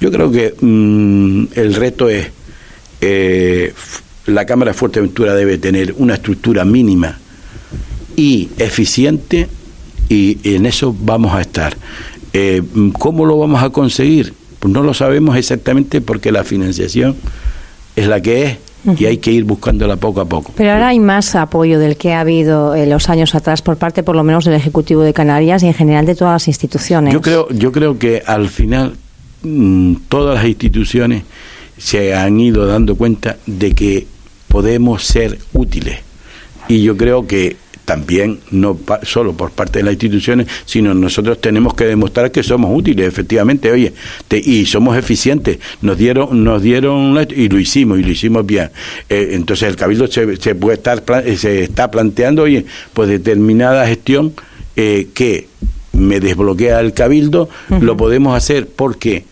Yo 0.00 0.10
creo 0.10 0.30
que 0.30 0.54
mm, 0.60 1.46
el 1.54 1.74
reto 1.74 2.08
es, 2.08 2.28
eh, 3.00 3.72
la 4.28 4.44
Cámara 4.44 4.72
de 4.72 4.78
Fuerteventura 4.78 5.34
debe 5.34 5.58
tener 5.58 5.94
una 5.98 6.14
estructura 6.14 6.64
mínima 6.64 7.18
y 8.16 8.50
eficiente 8.58 9.48
y 10.08 10.38
en 10.44 10.66
eso 10.66 10.94
vamos 10.98 11.34
a 11.34 11.40
estar. 11.40 11.76
Eh, 12.32 12.62
¿Cómo 12.98 13.24
lo 13.24 13.38
vamos 13.38 13.62
a 13.62 13.70
conseguir? 13.70 14.34
Pues 14.58 14.72
no 14.72 14.82
lo 14.82 14.92
sabemos 14.92 15.36
exactamente 15.36 16.00
porque 16.00 16.30
la 16.30 16.44
financiación 16.44 17.16
es 17.96 18.06
la 18.06 18.20
que 18.20 18.44
es 18.44 18.58
y 18.96 19.06
hay 19.06 19.18
que 19.18 19.32
ir 19.32 19.44
buscándola 19.44 19.96
poco 19.96 20.20
a 20.20 20.24
poco. 20.24 20.52
Pero 20.56 20.72
ahora 20.72 20.88
hay 20.88 21.00
más 21.00 21.34
apoyo 21.34 21.78
del 21.78 21.96
que 21.96 22.12
ha 22.12 22.20
habido 22.20 22.74
en 22.74 22.88
los 22.90 23.08
años 23.08 23.34
atrás 23.34 23.60
por 23.60 23.76
parte, 23.76 24.02
por 24.02 24.14
lo 24.14 24.22
menos, 24.22 24.44
del 24.44 24.54
Ejecutivo 24.54 25.02
de 25.02 25.12
Canarias 25.12 25.62
y 25.62 25.66
en 25.66 25.74
general 25.74 26.06
de 26.06 26.14
todas 26.14 26.34
las 26.34 26.48
instituciones. 26.48 27.12
Yo 27.12 27.20
creo, 27.20 27.48
yo 27.50 27.72
creo 27.72 27.98
que 27.98 28.22
al 28.24 28.48
final 28.48 28.94
mm, 29.42 29.94
todas 30.08 30.36
las 30.36 30.44
instituciones 30.46 31.24
se 31.76 32.14
han 32.14 32.38
ido 32.40 32.66
dando 32.66 32.96
cuenta 32.96 33.36
de 33.46 33.72
que 33.72 34.06
podemos 34.48 35.04
ser 35.04 35.38
útiles. 35.52 36.00
Y 36.68 36.82
yo 36.82 36.96
creo 36.96 37.26
que 37.26 37.56
también 37.88 38.40
no 38.50 38.78
solo 39.02 39.32
por 39.32 39.50
parte 39.50 39.78
de 39.78 39.84
las 39.84 39.94
instituciones, 39.94 40.46
sino 40.66 40.92
nosotros 40.92 41.40
tenemos 41.40 41.72
que 41.72 41.84
demostrar 41.84 42.30
que 42.30 42.42
somos 42.42 42.70
útiles, 42.76 43.08
efectivamente, 43.08 43.72
oye, 43.72 43.94
y 44.30 44.66
somos 44.66 44.94
eficientes. 44.98 45.58
Nos 45.80 45.96
dieron, 45.96 46.44
nos 46.44 46.62
dieron 46.62 47.18
y 47.34 47.48
lo 47.48 47.58
hicimos 47.58 47.98
y 47.98 48.02
lo 48.02 48.10
hicimos 48.10 48.44
bien. 48.44 48.68
Eh, 49.08 49.30
entonces 49.32 49.70
el 49.70 49.76
cabildo 49.76 50.06
se, 50.06 50.36
se, 50.36 50.54
puede 50.54 50.76
estar 50.76 51.02
se 51.38 51.62
está 51.62 51.90
planteando, 51.90 52.42
oye, 52.42 52.66
pues 52.92 53.08
determinada 53.08 53.86
gestión 53.86 54.34
eh, 54.76 55.08
que 55.14 55.48
me 55.94 56.20
desbloquea 56.20 56.80
el 56.80 56.92
cabildo, 56.92 57.48
lo 57.80 57.96
podemos 57.96 58.36
hacer 58.36 58.68
porque 58.68 59.24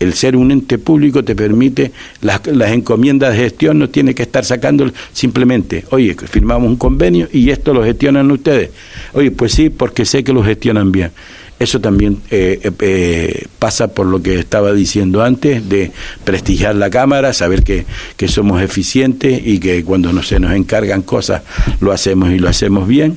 el 0.00 0.14
ser 0.14 0.36
un 0.36 0.50
ente 0.50 0.78
público 0.78 1.24
te 1.24 1.34
permite, 1.34 1.92
las, 2.20 2.40
encomiendas 2.72 3.32
de 3.32 3.38
gestión 3.38 3.78
no 3.78 3.88
tiene 3.88 4.14
que 4.14 4.22
estar 4.22 4.44
sacando 4.44 4.90
simplemente, 5.12 5.84
oye, 5.90 6.14
firmamos 6.14 6.68
un 6.68 6.76
convenio 6.76 7.28
y 7.32 7.50
esto 7.50 7.72
lo 7.72 7.84
gestionan 7.84 8.30
ustedes. 8.30 8.70
Oye, 9.12 9.30
pues 9.30 9.52
sí, 9.52 9.70
porque 9.70 10.04
sé 10.04 10.24
que 10.24 10.32
lo 10.32 10.42
gestionan 10.42 10.92
bien. 10.92 11.10
Eso 11.58 11.80
también 11.80 12.18
eh, 12.30 12.58
eh, 12.64 12.72
eh, 12.80 13.46
pasa 13.60 13.88
por 13.88 14.06
lo 14.06 14.20
que 14.20 14.40
estaba 14.40 14.72
diciendo 14.72 15.22
antes, 15.22 15.68
de 15.68 15.92
prestigiar 16.24 16.74
la 16.74 16.90
Cámara, 16.90 17.32
saber 17.32 17.62
que, 17.62 17.86
que 18.16 18.26
somos 18.26 18.60
eficientes 18.60 19.40
y 19.44 19.60
que 19.60 19.84
cuando 19.84 20.12
no 20.12 20.22
se 20.22 20.40
nos 20.40 20.52
encargan 20.52 21.02
cosas 21.02 21.42
lo 21.80 21.92
hacemos 21.92 22.32
y 22.32 22.40
lo 22.40 22.48
hacemos 22.48 22.88
bien. 22.88 23.14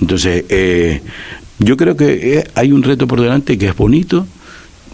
Entonces, 0.00 0.44
yo 1.58 1.76
creo 1.78 1.96
que 1.96 2.46
hay 2.54 2.72
un 2.72 2.82
reto 2.82 3.06
por 3.06 3.22
delante 3.22 3.56
que 3.56 3.68
es 3.68 3.76
bonito, 3.76 4.26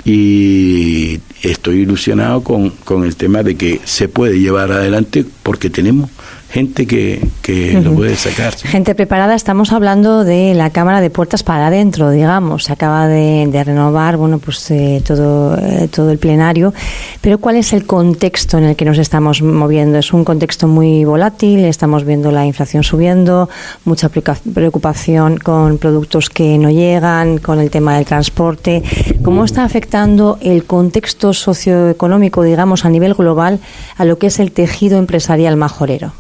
y 0.05 1.21
estoy 1.43 1.81
ilusionado 1.81 2.43
con, 2.43 2.71
con 2.71 3.05
el 3.05 3.17
tema 3.17 3.43
de 3.43 3.57
que 3.57 3.81
se 3.85 4.09
puede 4.09 4.39
llevar 4.39 4.71
adelante 4.73 5.25
porque 5.43 5.71
tenemos 5.71 6.11
gente 6.51 6.87
que, 6.87 7.21
que 7.43 7.81
lo 7.81 7.95
puede 7.95 8.17
sacar. 8.17 8.55
Gente 8.55 8.95
preparada, 8.95 9.35
estamos 9.35 9.73
hablando 9.73 10.25
de 10.25 10.55
la 10.55 10.71
Cámara 10.71 11.01
de 11.01 11.11
Puertas 11.11 11.43
para 11.43 11.67
adentro, 11.67 12.11
digamos, 12.11 12.65
se 12.65 12.73
acaba 12.73 13.09
de, 13.09 13.63
renovar, 13.65 14.17
bueno, 14.17 14.39
pues 14.39 14.71
eh, 14.71 15.03
todo, 15.05 15.57
eh, 15.59 15.89
todo 15.89 16.11
el 16.11 16.19
plenario, 16.19 16.73
pero 17.21 17.39
¿cuál 17.39 17.57
es 17.57 17.73
el 17.73 17.87
contexto 17.87 18.59
en 18.59 18.65
el 18.65 18.77
que 18.77 18.85
nos 18.85 18.99
estamos 18.99 19.43
moviendo? 19.43 19.99
Es 19.99 20.13
un 20.13 20.25
contexto 20.25 20.69
muy 20.69 21.05
volátil, 21.05 21.65
estamos 21.65 22.05
viendo 22.05 22.31
la 22.31 22.47
inflación 22.47 22.85
subiendo, 22.85 23.49
mucha 23.85 24.09
preocupación 24.09 25.39
con 25.39 25.79
productos 25.79 26.31
que 26.31 26.59
no 26.59 26.71
llegan, 26.71 27.39
con 27.39 27.59
el 27.59 27.71
tema 27.71 27.97
del 27.97 28.05
transporte. 28.05 28.83
¿Cómo 29.23 29.45
está 29.45 29.65
afectando 29.65 30.39
el 30.41 30.65
contexto 30.65 31.33
socioeconómico, 31.33 32.43
digamos, 32.43 32.85
a 32.85 32.91
nivel 32.91 33.15
global 33.15 33.61
a 33.97 34.05
lo 34.05 34.19
que 34.19 34.29
es 34.29 34.39
el 34.39 34.53
tejido 34.53 34.99
empresarial 34.99 35.57
majorero? 35.57 36.13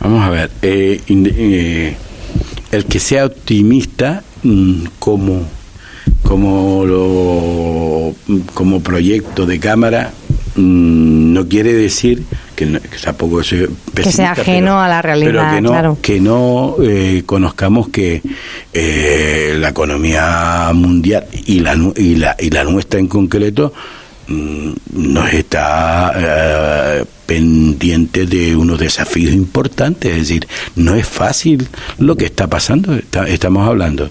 Vamos 0.00 0.24
a 0.24 0.30
ver, 0.30 0.50
eh, 0.62 1.00
eh, 1.08 1.96
el 2.70 2.84
que 2.84 3.00
sea 3.00 3.26
optimista 3.26 4.22
mm, 4.42 4.84
como 4.98 5.58
como 6.22 6.84
lo, 6.84 8.14
como 8.54 8.82
proyecto 8.82 9.46
de 9.46 9.58
cámara 9.58 10.12
mm, 10.56 11.32
no 11.32 11.48
quiere 11.48 11.72
decir 11.72 12.22
que, 12.54 12.66
tampoco 13.02 13.42
sea 13.42 13.66
que 13.94 14.04
sea 14.04 14.32
ajeno 14.32 14.80
a 14.80 14.88
la 14.88 15.00
realidad 15.00 15.54
que 15.54 15.60
no, 15.62 15.70
claro. 15.70 15.98
que 16.00 16.20
no 16.20 16.76
eh, 16.82 17.22
conozcamos 17.24 17.88
que 17.88 18.22
la 18.74 19.70
economía 19.70 20.70
mundial 20.74 21.26
y 21.46 21.60
la, 21.60 21.76
y 21.96 22.16
la 22.16 22.36
y 22.38 22.50
la 22.50 22.64
nuestra 22.64 23.00
en 23.00 23.08
concreto 23.08 23.72
mm, 24.28 24.70
nos 24.94 25.32
está 25.32 27.04
pendiente 27.28 28.24
de 28.24 28.56
unos 28.56 28.78
desafíos 28.78 29.34
importantes, 29.34 30.10
es 30.10 30.28
decir, 30.28 30.48
no 30.76 30.94
es 30.94 31.06
fácil 31.06 31.68
lo 31.98 32.16
que 32.16 32.24
está 32.24 32.46
pasando, 32.46 32.98
estamos 33.26 33.68
hablando 33.68 34.10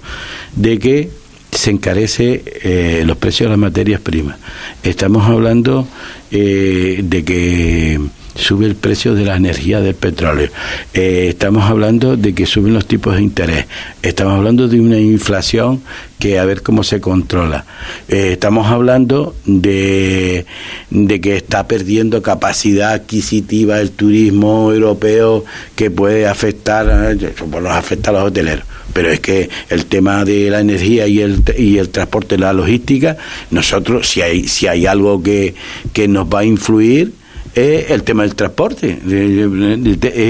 de 0.56 0.77
que 0.77 1.10
se 1.51 1.71
encarece 1.71 2.43
eh, 2.62 3.01
los 3.08 3.17
precios 3.17 3.47
de 3.47 3.49
las 3.49 3.60
materias 3.60 4.01
primas, 4.01 4.38
estamos 4.84 5.25
hablando 5.27 5.88
eh, 6.30 7.01
de 7.03 7.25
que 7.25 7.99
sube 8.38 8.65
el 8.65 8.76
precio 8.76 9.13
de 9.15 9.26
la 9.26 9.36
energía 9.36 9.82
del 9.82 9.95
petróleo. 9.95 10.50
Eh, 10.93 11.28
estamos 11.30 11.63
hablando 11.63 12.15
de 12.15 12.34
que 12.34 12.45
suben 12.45 12.73
los 12.73 12.86
tipos 12.86 13.15
de 13.15 13.21
interés. 13.21 13.65
Estamos 14.02 14.34
hablando 14.34 14.67
de 14.67 14.80
una 14.80 14.97
inflación 14.97 15.82
que 16.19 16.39
a 16.39 16.45
ver 16.45 16.62
cómo 16.62 16.84
se 16.84 17.00
controla. 17.02 17.65
Eh, 18.08 18.34
estamos 18.34 18.67
hablando 18.67 19.36
de, 19.45 20.45
de 20.89 21.21
que 21.21 21.38
está 21.38 21.67
perdiendo 21.67 22.21
capacidad 22.21 22.93
adquisitiva 22.93 23.80
el 23.80 23.91
turismo 23.91 24.71
europeo 24.71 25.43
que 25.76 25.91
puede 25.91 26.28
afectar, 26.28 27.15
pues 27.17 27.63
nos 27.63 27.71
afecta 27.71 28.12
a 28.12 28.13
los 28.13 28.23
hoteleros 28.23 28.65
pero 28.93 29.12
es 29.12 29.19
que 29.19 29.47
el 29.69 29.86
tema 29.86 30.26
de 30.26 30.50
la 30.50 30.60
energía 30.60 31.06
y 31.06 31.19
el, 31.19 31.43
y 31.56 31.78
el 31.78 31.89
transporte, 31.89 32.36
la 32.36 32.52
logística, 32.52 33.15
nosotros, 33.52 34.10
si 34.10 34.23
hay, 34.23 34.47
si 34.47 34.65
hay 34.65 34.88
algo 34.88 35.21
que, 35.21 35.54
que 35.93 36.08
nos 36.08 36.26
va 36.26 36.39
a 36.39 36.45
influir, 36.45 37.13
es 37.58 37.89
el 37.89 38.04
tema 38.04 38.22
del 38.22 38.36
transporte. 38.36 39.00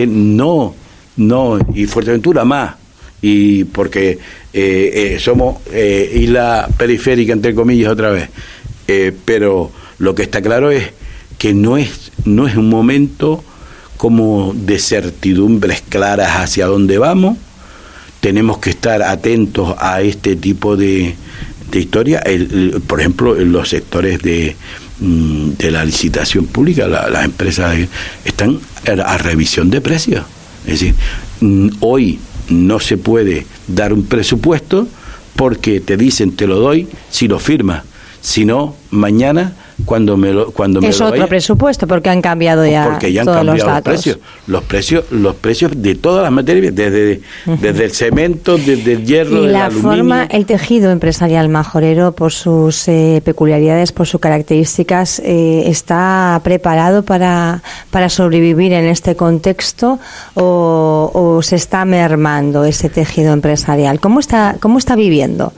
No, 0.08 0.76
no, 1.18 1.60
y 1.74 1.86
Fuerteventura 1.86 2.46
más. 2.46 2.76
Y 3.22 3.66
porque 3.66 4.12
eh, 4.12 4.92
eh, 5.14 5.18
somos 5.20 5.58
eh, 5.72 6.10
isla 6.22 6.70
periférica, 6.78 7.34
entre 7.34 7.54
comillas, 7.54 7.92
otra 7.92 8.12
vez. 8.12 8.30
pero 9.26 9.72
lo 10.00 10.16
que 10.16 10.24
está 10.24 10.42
claro 10.42 10.72
es 10.72 10.92
que 11.38 11.54
no 11.54 11.78
es, 11.78 12.12
no 12.24 12.48
es 12.48 12.56
un 12.56 12.70
momento 12.70 13.44
como 13.98 14.54
de 14.56 14.80
certidumbres 14.80 15.84
claras 15.90 16.38
hacia 16.38 16.68
dónde 16.68 16.98
vamos. 16.98 17.38
Tenemos 18.22 18.60
que 18.60 18.70
estar 18.70 19.04
atentos 19.04 19.76
a 19.80 20.02
este 20.02 20.38
tipo 20.38 20.78
de, 20.78 21.16
de 21.72 21.80
historia, 21.80 22.24
por 22.88 23.02
ejemplo, 23.02 23.38
en 23.38 23.52
los 23.52 23.70
sectores 23.70 24.22
de, 24.22 24.56
de 25.00 25.72
la 25.72 25.86
licitación 25.86 26.48
pública, 26.48 26.88
las 26.88 27.26
empresas 27.26 27.78
están 28.26 28.60
a 28.86 29.18
revisión 29.18 29.70
de 29.70 29.82
precios. 29.82 30.26
Es 30.66 30.80
decir, 30.80 30.96
mm, 31.42 31.70
hoy 31.82 32.20
no 32.50 32.80
se 32.80 32.98
puede 32.98 33.46
dar 33.68 33.94
un 33.94 34.06
presupuesto 34.06 34.88
porque 35.36 35.80
te 35.80 35.98
dicen 35.98 36.36
te 36.36 36.48
lo 36.48 36.60
doy 36.60 36.88
si 37.10 37.28
lo 37.28 37.40
firmas, 37.40 37.84
si 38.22 38.46
no, 38.46 38.76
mañana 38.90 39.54
cuando 39.88 40.18
me 40.18 40.34
lo 40.34 40.52
cuando 40.52 40.82
es 40.82 41.00
otro 41.00 41.28
presupuesto 41.28 41.88
porque 41.88 42.10
han 42.10 42.22
cambiado 42.22 42.68
ya 42.68 42.90
porque 42.90 43.12
ya 43.14 43.22
han 43.22 43.28
cambiado 43.28 43.74
los, 43.74 43.82
precios. 43.82 44.20
Los 44.46 44.64
precios 44.64 45.06
los 45.12 45.36
precios 45.36 45.72
de 45.76 45.96
todas 45.96 46.24
las 46.24 46.32
materias 46.32 46.76
desde 46.76 47.22
desde 47.46 47.86
el 47.86 47.92
cemento 47.92 48.58
desde 48.58 48.92
el 48.92 49.06
hierro 49.06 49.46
y 49.46 49.48
la 49.48 49.72
forma 49.72 50.26
el 50.26 50.46
tejido 50.46 50.92
empresarial 50.92 51.48
majorero 51.48 52.12
por 52.12 52.34
sus 52.34 52.88
eh, 52.90 53.22
peculiaridades 53.24 53.94
por 53.94 54.08
sus 54.08 54.20
características 54.20 55.20
eh, 55.20 55.64
está 55.68 56.40
preparado 56.44 57.04
para 57.04 57.64
para 57.90 58.10
sobrevivir 58.10 58.74
en 58.74 58.86
este 58.86 59.16
contexto 59.16 60.00
o, 60.34 61.12
o 61.14 61.42
se 61.42 61.56
está 61.56 61.86
mermando 61.86 62.66
ese 62.66 62.90
tejido 62.90 63.32
empresarial 63.32 64.02
cómo 64.02 64.20
está 64.20 64.58
cómo 64.60 64.80
está 64.80 64.98
viviendo 64.98 65.54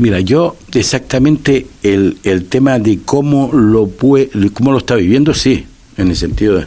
Mira, 0.00 0.20
yo 0.20 0.56
exactamente 0.72 1.66
el, 1.82 2.16
el 2.24 2.46
tema 2.46 2.78
de 2.78 3.00
cómo 3.04 3.50
lo, 3.52 3.86
puede, 3.86 4.30
cómo 4.54 4.72
lo 4.72 4.78
está 4.78 4.94
viviendo, 4.94 5.34
sí, 5.34 5.66
en 5.98 6.08
el 6.08 6.16
sentido 6.16 6.56
de, 6.56 6.66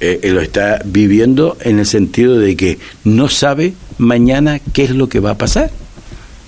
eh, 0.00 0.30
lo 0.32 0.40
está 0.40 0.80
viviendo 0.86 1.58
en 1.60 1.78
el 1.78 1.84
sentido 1.84 2.38
de 2.38 2.56
que 2.56 2.78
no 3.04 3.28
sabe 3.28 3.74
mañana 3.98 4.60
qué 4.72 4.84
es 4.84 4.90
lo 4.92 5.10
que 5.10 5.20
va 5.20 5.32
a 5.32 5.36
pasar. 5.36 5.70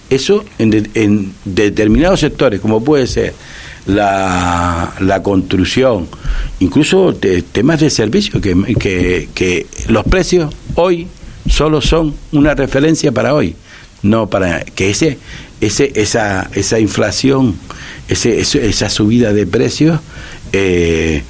Eso 0.08 0.42
en, 0.58 0.88
en 0.94 1.34
determinados 1.44 2.20
sectores, 2.20 2.60
como 2.60 2.82
puede 2.82 3.06
ser 3.06 3.34
la, 3.84 4.94
la 5.00 5.22
construcción, 5.22 6.08
incluso 6.60 7.14
temas 7.52 7.80
de 7.80 7.90
servicio, 7.90 8.40
que, 8.40 8.56
que, 8.80 9.28
que 9.34 9.66
los 9.88 10.04
precios 10.04 10.54
hoy 10.76 11.08
solo 11.46 11.82
son 11.82 12.14
una 12.32 12.54
referencia 12.54 13.12
para 13.12 13.34
hoy, 13.34 13.54
no 14.02 14.28
para 14.28 14.60
que 14.64 14.90
ese 14.90 15.18
ese, 15.60 15.92
esa, 15.94 16.50
esa 16.54 16.80
inflación, 16.80 17.54
ese, 18.08 18.40
esa 18.40 18.90
subida 18.90 19.32
de 19.32 19.46
precios, 19.46 20.00
eh, 20.52 21.22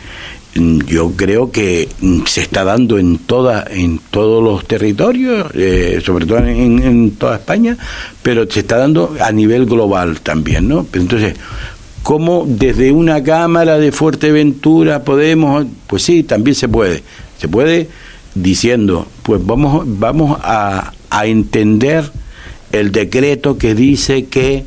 yo 0.55 1.13
creo 1.13 1.51
que 1.51 1.89
se 2.27 2.43
está 2.43 2.65
dando 2.65 2.99
en 2.99 3.19
toda 3.19 3.65
en 3.71 3.99
todos 4.11 4.45
los 4.45 4.67
territorios 4.67 5.47
eh, 5.55 6.03
sobre 6.05 6.27
todo 6.27 6.39
en, 6.41 7.13
toda 7.13 7.37
España 7.37 7.79
pero 8.23 8.47
se 8.51 8.61
está 8.61 8.77
dando 8.77 9.17
a 9.19 9.33
nivel 9.33 9.65
global 9.65 10.21
también 10.21 10.69
no 10.69 10.87
entonces 10.93 11.37
cómo 12.03 12.45
desde 12.47 12.93
una 12.93 13.23
cámara 13.23 13.79
de 13.79 13.93
Fuerteventura 13.93 15.03
podemos 15.05 15.65
pues 15.87 16.03
sí 16.03 16.23
también 16.23 16.55
se 16.55 16.69
puede. 16.69 17.03
Se 17.39 17.49
puede 17.49 17.89
diciendo 18.35 19.07
pues 19.23 19.45
vamos 19.45 19.85
vamos 19.87 20.39
a, 20.43 20.93
a 21.09 21.27
entender 21.27 22.11
el 22.73 22.93
decreto 22.93 23.59
que 23.59 23.75
dice 23.75 24.25
que 24.25 24.65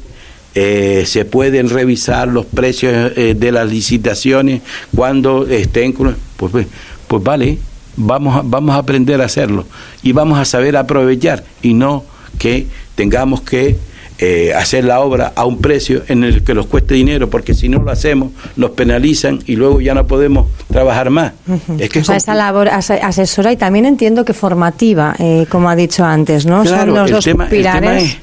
eh, 0.54 1.04
se 1.06 1.26
pueden 1.26 1.70
revisar 1.70 2.28
los 2.28 2.46
precios 2.46 3.12
eh, 3.16 3.36
de 3.38 3.52
las 3.52 3.70
licitaciones 3.70 4.62
cuando 4.96 5.46
estén 5.48 5.92
pues, 5.92 6.16
pues, 6.38 6.68
pues 7.08 7.24
vale 7.24 7.58
vamos 7.98 8.38
a, 8.38 8.42
vamos 8.44 8.76
a 8.76 8.80
aprender 8.80 9.22
a 9.22 9.26
hacerlo 9.26 9.66
y 10.02 10.14
vamos 10.14 10.40
a 10.40 10.46
saber 10.46 10.78
aprovechar 10.78 11.44
y 11.62 11.74
no 11.74 12.06
que 12.40 12.68
tengamos 12.96 13.42
que 13.42 13.76
eh, 14.18 14.54
hacer 14.54 14.86
la 14.86 15.02
obra 15.02 15.34
a 15.36 15.44
un 15.46 15.60
precio 15.60 16.04
en 16.08 16.24
el 16.24 16.44
que 16.44 16.54
nos 16.54 16.68
cueste 16.68 16.94
dinero, 16.94 17.30
porque 17.30 17.54
si 17.54 17.68
no 17.68 17.80
lo 17.80 17.92
hacemos, 17.92 18.32
nos 18.56 18.72
penalizan 18.72 19.40
y 19.46 19.58
luego 19.58 19.82
ya 19.82 19.94
no 19.94 20.08
podemos 20.08 20.48
trabajar 20.72 21.10
más. 21.10 21.34
es 21.78 21.90
que 21.90 22.00
o 22.00 22.04
sea, 22.04 22.16
esa 22.16 22.34
labor 22.34 22.70
asesora 22.70 23.52
y 23.52 23.58
también 23.58 23.86
entiendo 23.86 24.24
que 24.24 24.34
formativa, 24.34 25.16
eh, 25.20 25.46
como 25.50 25.70
ha 25.70 25.76
dicho 25.76 26.06
antes, 26.06 26.46
¿no? 26.46 26.66
Son 26.66 26.94
los 26.94 27.12
dos 27.12 27.28
pilares. 27.50 28.18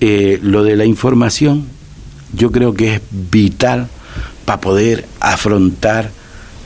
Eh, 0.00 0.38
lo 0.42 0.62
de 0.62 0.76
la 0.76 0.84
información, 0.84 1.66
yo 2.32 2.52
creo 2.52 2.74
que 2.74 2.96
es 2.96 3.00
vital 3.10 3.88
para 4.44 4.60
poder 4.60 5.06
afrontar 5.20 6.10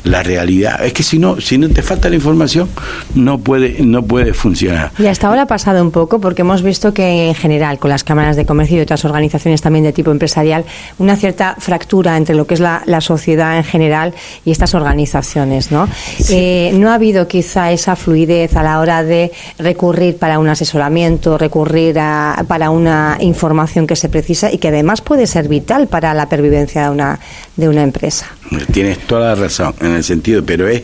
la 0.07 0.23
realidad. 0.23 0.85
Es 0.85 0.92
que 0.92 1.03
si 1.03 1.19
no, 1.19 1.40
si 1.40 1.59
no 1.59 1.69
te 1.69 1.83
falta 1.83 2.09
la 2.09 2.14
información, 2.14 2.69
no 3.14 3.38
puede, 3.38 3.83
no 3.83 4.03
puede 4.03 4.33
funcionar. 4.33 4.92
Y 4.99 5.07
hasta 5.07 5.29
ahora 5.29 5.42
ha 5.42 5.47
pasado 5.47 5.83
un 5.83 5.90
poco, 5.90 6.21
porque 6.21 6.42
hemos 6.42 6.62
visto 6.62 6.95
que 6.95 7.29
en 7.29 7.35
general, 7.35 7.79
con 7.79 7.90
las 7.90 8.05
cámaras 8.05 8.37
de 8.37 8.47
comercio 8.47 8.79
y 8.79 8.81
otras 8.81 9.05
organizaciones 9.05 9.61
también 9.61 9.85
de 9.85 9.92
tipo 9.92 10.11
empresarial, 10.11 10.64
una 10.99 11.16
cierta 11.16 11.57
fractura 11.59 12.16
entre 12.16 12.35
lo 12.35 12.47
que 12.47 12.55
es 12.55 12.61
la, 12.61 12.83
sociedad 13.01 13.59
en 13.59 13.64
general 13.64 14.14
y 14.45 14.51
estas 14.51 14.75
organizaciones, 14.75 15.71
¿no? 15.71 15.87
Eh, 16.31 16.73
no 16.75 16.90
ha 16.90 16.95
habido 16.95 17.29
quizá 17.29 17.71
esa 17.71 17.95
fluidez 17.95 18.57
a 18.57 18.62
la 18.62 18.81
hora 18.81 19.05
de 19.05 19.33
recurrir 19.59 20.16
para 20.16 20.38
un 20.38 20.49
asesoramiento, 20.49 21.37
recurrir 21.37 21.99
a, 21.99 22.42
para 22.49 22.71
una 22.71 23.19
información 23.21 23.87
que 23.87 23.97
se 23.97 24.09
precisa 24.09 24.51
y 24.51 24.59
que 24.59 24.69
además 24.69 25.03
puede 25.03 25.27
ser 25.27 25.49
vital 25.49 25.88
para 25.88 26.14
la 26.14 26.29
pervivencia 26.29 26.85
de 26.85 26.90
una, 26.90 27.21
de 27.57 27.69
una 27.69 27.83
empresa. 27.83 28.27
Tienes 28.73 28.99
toda 29.01 29.29
la 29.29 29.35
razón 29.35 29.75
en 29.81 29.95
el 29.96 30.04
sentido, 30.04 30.44
pero 30.44 30.68
es 30.68 30.82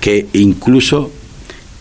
que 0.00 0.26
incluso 0.34 1.10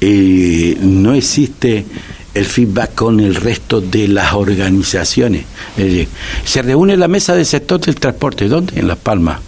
eh, 0.02 0.78
no 0.82 1.14
existe 1.14 1.86
el 2.34 2.46
feedback 2.46 2.94
con 2.94 3.20
el 3.20 3.36
resto 3.36 3.82
de 3.82 4.08
las 4.08 4.34
organizaciones. 4.34 5.46
se 6.46 6.62
reúne 6.62 6.96
la 6.98 7.08
mesa 7.08 7.36
del 7.36 7.46
sector 7.46 7.80
del 7.80 7.96
transporte, 7.96 8.48
¿dónde? 8.48 8.80
En 8.80 8.88
Las 8.88 8.98
Palmas. 8.98 9.40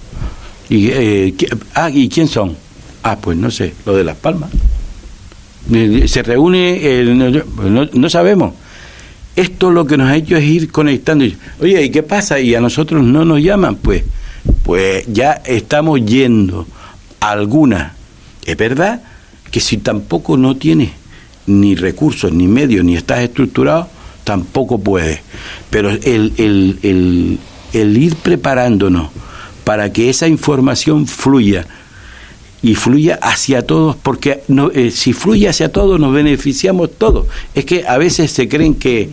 Y, 0.69 0.89
eh, 0.89 1.33
ah, 1.75 1.89
¿y 1.91 2.09
quién 2.09 2.27
son? 2.27 2.55
Ah, 3.03 3.17
pues 3.19 3.37
no 3.37 3.51
sé, 3.51 3.73
lo 3.85 3.95
de 3.95 4.03
Las 4.03 4.17
Palmas. 4.17 4.49
Eh, 5.71 6.05
se 6.07 6.23
reúne, 6.23 7.03
no, 7.03 7.85
no, 7.93 8.09
sabemos. 8.09 8.55
Esto 9.35 9.69
lo 9.71 9.85
que 9.85 9.97
nos 9.97 10.09
ha 10.09 10.15
hecho 10.15 10.35
es 10.35 10.43
ir 10.43 10.71
conectando. 10.71 11.25
Oye, 11.61 11.83
¿y 11.83 11.89
qué 11.91 12.01
pasa? 12.01 12.39
Y 12.39 12.55
a 12.55 12.61
nosotros 12.61 13.03
no 13.03 13.23
nos 13.23 13.39
llaman, 13.39 13.75
pues 13.75 14.03
pues 14.63 15.05
ya 15.07 15.41
estamos 15.45 16.03
yendo 16.05 16.67
alguna. 17.19 17.95
Es 18.45 18.57
verdad 18.57 19.01
que 19.51 19.59
si 19.59 19.77
tampoco 19.77 20.37
no 20.37 20.55
tienes 20.57 20.91
ni 21.47 21.75
recursos, 21.75 22.31
ni 22.31 22.47
medios, 22.47 22.85
ni 22.85 22.95
estás 22.95 23.19
estructurado, 23.19 23.89
tampoco 24.23 24.79
puedes. 24.79 25.19
Pero 25.69 25.89
el, 25.89 26.33
el, 26.37 27.39
el, 27.73 27.97
ir 27.97 28.15
preparándonos 28.15 29.09
para 29.63 29.91
que 29.91 30.09
esa 30.09 30.27
información 30.27 31.07
fluya 31.07 31.65
y 32.61 32.75
fluya 32.75 33.17
hacia 33.21 33.65
todos, 33.65 33.95
porque 33.95 34.43
no, 34.47 34.69
eh, 34.71 34.91
si 34.91 35.13
fluye 35.13 35.47
hacia 35.47 35.71
todos 35.71 35.99
nos 35.99 36.13
beneficiamos 36.13 36.91
todos. 36.97 37.27
Es 37.55 37.65
que 37.65 37.87
a 37.87 37.97
veces 37.97 38.31
se 38.31 38.47
creen 38.47 38.75
que 38.75 39.09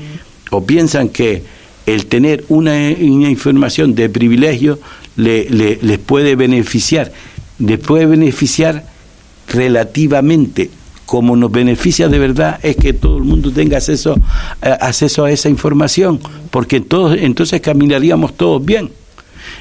o 0.51 0.65
piensan 0.65 1.09
que 1.09 1.43
el 1.87 2.07
tener 2.07 2.45
una, 2.49 2.73
una 3.01 3.31
información 3.31 3.95
de 3.95 4.09
privilegio 4.09 4.79
le, 5.17 5.49
les 5.49 5.99
puede 5.99 6.37
beneficiar, 6.37 7.13
les 7.59 7.79
puede 7.79 8.07
beneficiar 8.07 8.85
relativamente. 9.49 10.71
Como 11.05 11.37
nos 11.37 11.53
beneficia 11.53 12.09
de 12.09 12.19
verdad 12.19 12.59
es 12.65 12.75
que 12.77 12.93
todo 12.93 13.19
el 13.19 13.25
mundo 13.25 13.53
tenga 13.53 13.77
acceso, 13.77 14.19
acceso 14.61 15.25
a 15.25 15.31
esa 15.31 15.49
información, 15.49 16.19
porque 16.51 16.81
todos, 16.81 17.17
entonces 17.19 17.61
caminaríamos 17.61 18.37
todos 18.37 18.65
bien. 18.65 18.91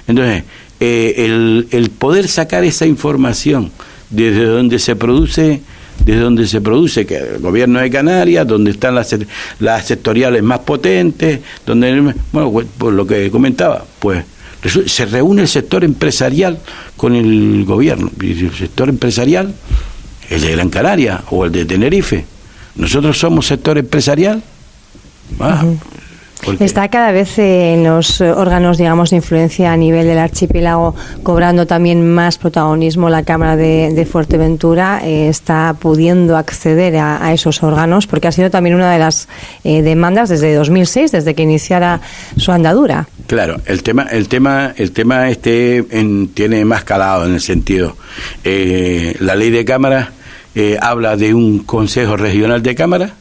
Entonces, 0.08 0.44
eh, 0.80 1.14
el, 1.18 1.68
el 1.70 1.90
poder 1.92 2.28
sacar 2.28 2.64
esa 2.64 2.88
información 2.88 3.72
desde 4.10 4.46
donde 4.46 4.80
se 4.80 4.96
produce 4.96 5.62
desde 6.04 6.20
donde 6.20 6.46
se 6.46 6.62
produce, 6.62 7.06
que 7.06 7.18
el 7.18 7.40
gobierno 7.40 7.80
de 7.80 7.90
Canarias, 7.90 8.46
donde 8.46 8.72
están 8.72 8.96
las, 8.96 9.16
las 9.60 9.86
sectoriales 9.86 10.44
más 10.44 10.60
potentes, 10.60 11.40
donde, 11.66 12.14
bueno, 12.32 12.52
pues, 12.52 12.68
por 12.78 12.94
lo 12.94 13.08
que 13.08 13.32
comentaba, 13.32 13.86
pues 14.00 14.24
se 14.70 15.06
reúne 15.06 15.44
el 15.44 15.48
sector 15.48 15.84
empresarial 15.84 16.60
con 16.98 17.16
el 17.16 17.66
gobierno. 17.66 18.12
Y 18.22 18.46
el 18.46 18.54
sector 18.54 18.90
empresarial, 18.90 19.54
el 20.30 20.42
de 20.42 20.52
Gran 20.52 20.70
Canaria 20.70 21.24
o 21.30 21.46
el 21.46 21.52
de 21.52 21.66
Tenerife. 21.66 22.26
Nosotros 22.76 23.18
somos 23.18 23.48
sector 23.48 23.78
empresarial. 23.78 24.44
Ah, 25.40 25.64
Está 26.60 26.90
cada 26.90 27.12
vez 27.12 27.40
en 27.40 27.84
los 27.84 28.22
órganos, 28.22 28.78
digamos, 28.78 29.10
de 29.10 29.16
influencia 29.18 29.72
a 29.72 29.78
nivel 29.78 30.06
del 30.06 30.20
archipiélago 30.20 30.96
cobrando 31.24 31.66
también 31.66 32.08
más 32.08 32.38
protagonismo 32.38 33.10
la 33.10 33.24
Cámara 33.24 33.56
de, 33.56 34.08
Fuerteventura. 34.10 35.02
Eh, 35.04 35.28
está 35.28 35.76
pudiendo 35.80 36.38
acceder 36.38 36.98
a, 36.98 37.34
esos 37.34 37.64
órganos 37.64 38.06
porque 38.06 38.28
ha 38.28 38.32
sido 38.32 38.52
también 38.52 38.76
una 38.76 38.92
de 38.92 39.00
las 39.00 39.28
eh, 39.64 39.82
demandas 39.82 40.30
desde 40.30 40.54
2006, 40.54 41.12
desde 41.12 41.34
que 41.34 41.44
iniciara 41.44 42.02
su 42.38 42.52
andadura. 42.52 43.08
Claro, 43.28 43.60
el 43.66 43.82
tema, 43.82 44.04
el 44.04 44.28
tema, 44.28 44.74
el 44.78 44.92
tema 44.92 45.30
este 45.30 45.84
tiene 46.34 46.64
más 46.64 46.84
calado 46.84 47.26
en 47.26 47.34
el 47.34 47.42
sentido. 47.42 47.98
Eh, 48.44 49.16
la 49.20 49.36
ley 49.36 49.50
de 49.50 49.66
cámara 49.66 50.12
habla 50.80 51.18
de 51.18 51.34
un 51.34 51.60
Consejo 51.60 52.16
Regional 52.16 52.64
de 52.64 52.76
Cámara, 52.76 53.14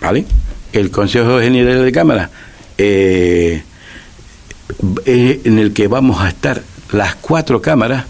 ¿vale? 0.00 0.26
El 0.72 0.90
Consejo 0.90 1.40
General 1.40 1.84
de 1.84 1.92
Cámara 1.92 2.30
eh, 2.76 3.62
en 5.04 5.58
el 5.58 5.72
que 5.72 5.88
vamos 5.88 6.20
a 6.20 6.28
estar 6.28 6.62
las 6.92 7.14
cuatro 7.16 7.60
cámaras 7.60 8.04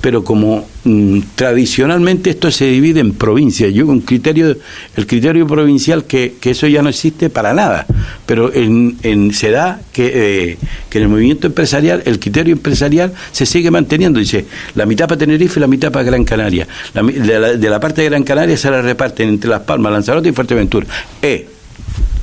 pero 0.00 0.24
como 0.24 0.68
mm, 0.84 1.20
tradicionalmente 1.34 2.30
esto 2.30 2.50
se 2.50 2.66
divide 2.66 3.00
en 3.00 3.14
provincias, 3.14 3.72
yo 3.72 3.86
un 3.86 4.00
criterio, 4.00 4.56
el 4.96 5.06
criterio 5.06 5.46
provincial 5.46 6.04
que, 6.04 6.34
que 6.40 6.50
eso 6.50 6.66
ya 6.66 6.82
no 6.82 6.88
existe 6.88 7.30
para 7.30 7.54
nada, 7.54 7.86
pero 8.24 8.52
en, 8.52 8.96
en 9.02 9.32
se 9.32 9.50
da 9.50 9.80
que, 9.92 10.12
eh, 10.14 10.58
que 10.90 10.98
en 10.98 11.04
el 11.04 11.10
movimiento 11.10 11.46
empresarial, 11.46 12.02
el 12.04 12.20
criterio 12.20 12.52
empresarial 12.52 13.12
se 13.32 13.46
sigue 13.46 13.70
manteniendo, 13.70 14.20
dice, 14.20 14.44
la 14.74 14.86
mitad 14.86 15.08
para 15.08 15.18
Tenerife 15.18 15.58
y 15.58 15.60
la 15.60 15.66
mitad 15.66 15.90
para 15.90 16.04
Gran 16.04 16.24
Canaria, 16.24 16.68
de, 16.94 17.38
la, 17.38 17.52
de, 17.54 17.70
la, 17.70 17.80
parte 17.80 18.02
de 18.02 18.08
Gran 18.08 18.22
Canaria 18.22 18.56
se 18.56 18.70
la 18.70 18.82
reparten 18.82 19.28
entre 19.28 19.50
Las 19.50 19.62
Palmas, 19.62 19.92
Lanzarote 19.92 20.28
y 20.28 20.32
Fuerteventura. 20.32 20.86
Eh, 21.22 21.48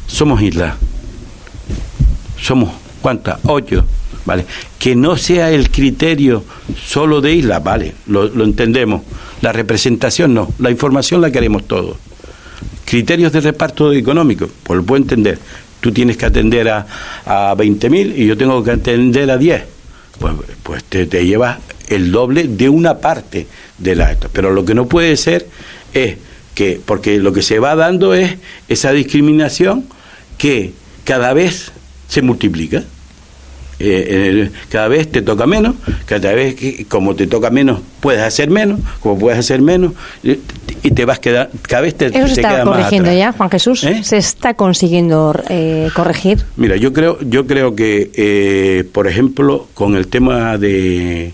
somos 0.08 0.42
islas, 0.42 0.76
somos, 2.40 2.72
¿cuántas? 3.02 3.40
Ocho 3.46 3.86
¿vale? 4.26 4.46
Que 4.80 4.96
no 4.96 5.18
sea 5.18 5.52
el 5.52 5.70
criterio 5.70 6.44
solo 6.86 7.22
de 7.22 7.34
isla, 7.34 7.60
vale, 7.60 7.94
lo, 8.08 8.44
entendemos. 8.44 9.02
La 9.42 9.52
representación 9.52 10.34
no, 10.34 10.50
la 10.60 10.72
información 10.72 11.22
la 11.22 11.32
queremos 11.32 11.68
todos. 11.68 11.98
Criterios 12.86 13.32
de 13.32 13.42
reparto 13.42 13.92
económico, 13.92 14.50
pues 14.64 14.78
lo 14.78 14.84
puedo 14.84 15.02
entender. 15.02 15.40
Tú 15.80 15.92
tienes 15.92 16.16
que 16.16 16.26
atender 16.26 16.70
a, 16.70 16.86
a 17.26 17.56
20.000 17.56 18.14
y 18.16 18.28
yo 18.28 18.38
tengo 18.38 18.64
que 18.64 18.72
atender 18.72 19.30
a 19.32 19.38
10. 19.38 19.64
Pues, 20.20 20.34
pues 20.62 20.84
te, 20.86 21.06
te 21.08 21.26
llevas 21.26 21.60
el 21.88 22.12
doble 22.12 22.48
de 22.48 22.70
una 22.70 23.00
parte 23.00 23.48
de 23.78 23.96
la... 23.96 24.16
Pero 24.32 24.52
lo 24.52 24.64
que 24.64 24.74
no 24.74 24.88
puede 24.88 25.18
ser 25.18 25.48
es 25.94 26.18
que, 26.54 26.80
porque 26.84 27.18
lo 27.20 27.34
que 27.34 27.42
se 27.42 27.60
va 27.60 27.76
dando 27.76 28.14
es 28.14 28.36
esa 28.68 28.92
discriminación 28.92 29.86
que 30.38 30.74
cada 31.04 31.34
vez 31.34 31.72
se 32.08 32.22
multiplica. 32.22 32.84
Eh, 33.80 34.50
cada 34.70 34.88
vez 34.88 35.12
te 35.12 35.22
toca 35.22 35.46
menos, 35.46 35.76
cada 36.06 36.32
vez 36.34 36.56
que, 36.56 36.86
como 36.86 37.16
te 37.16 37.28
toca 37.28 37.50
menos 37.50 37.82
puedes 38.00 38.22
hacer 38.22 38.50
menos, 38.50 38.80
como 39.02 39.18
puedes 39.18 39.38
hacer 39.40 39.62
menos 39.62 39.94
y 40.22 40.92
te 40.92 41.06
vas 41.06 41.18
a 41.18 41.22
quedar, 41.22 41.50
cada 41.64 41.82
vez 41.82 41.96
te, 41.96 42.06
Eso 42.06 42.28
se 42.28 42.36
te 42.36 42.42
está 42.42 42.50
queda 42.50 42.64
corrigiendo 42.64 43.10
más 43.10 43.18
ya, 43.18 43.32
Juan 43.34 43.50
Jesús. 43.50 43.84
¿Eh? 43.84 44.02
Se 44.04 44.18
está 44.18 44.54
consiguiendo 44.54 45.36
eh, 45.50 45.90
corregir. 45.96 46.46
Mira, 46.56 46.78
yo 46.78 46.94
creo, 46.94 47.18
yo 47.22 47.46
creo 47.48 47.76
que, 47.76 48.88
por 48.94 49.08
ejemplo, 49.08 49.68
con 49.74 49.96
el 49.96 50.08
tema 50.08 50.58
de 50.58 51.34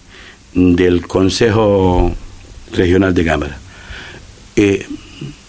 del 0.53 1.05
Consejo 1.05 2.12
Regional 2.71 3.13
de 3.13 3.25
Cámara, 3.25 3.58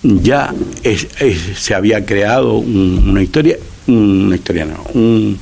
ya 0.02 0.54
es, 0.82 1.06
se 1.56 1.74
había 1.74 2.04
creado 2.04 2.54
un, 2.54 3.08
una 3.08 3.22
historia, 3.22 3.56
una 3.86 4.34
historia 4.34 4.64
no, 4.64 4.82
un, 4.94 5.38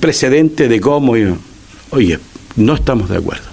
precedente 0.00 0.68
de 0.68 0.80
cómo, 0.80 1.14
oye, 1.90 2.18
no 2.56 2.74
estamos 2.74 3.08
de 3.08 3.16
acuerdo. 3.16 3.46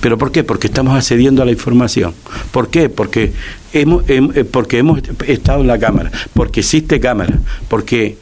¿Pero 0.00 0.18
por 0.18 0.32
qué? 0.32 0.42
Porque 0.44 0.66
estamos 0.66 0.96
accediendo 0.96 1.40
a 1.40 1.44
la 1.44 1.52
información. 1.52 2.12
¿Por 2.50 2.68
qué? 2.68 2.88
Porque 2.88 3.32
hemos, 3.72 4.08
hemos, 4.08 4.34
porque 4.50 4.78
hemos 4.78 5.00
estado 5.26 5.60
en 5.60 5.68
la 5.68 5.78
Cámara, 5.78 6.10
porque 6.34 6.60
existe 6.60 7.00
Cámara, 7.00 7.38
porque 7.68 8.18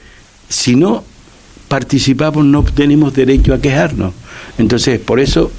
si 0.49 0.77
no 0.77 1.03
participamos 1.69 2.45
no 2.45 2.63
tenemos 2.63 3.15
derecho 3.15 3.55
a 3.55 3.61
quejarnos. 3.61 4.13
Entonces, 4.59 5.01
por 5.01 5.19
eso 5.19 5.51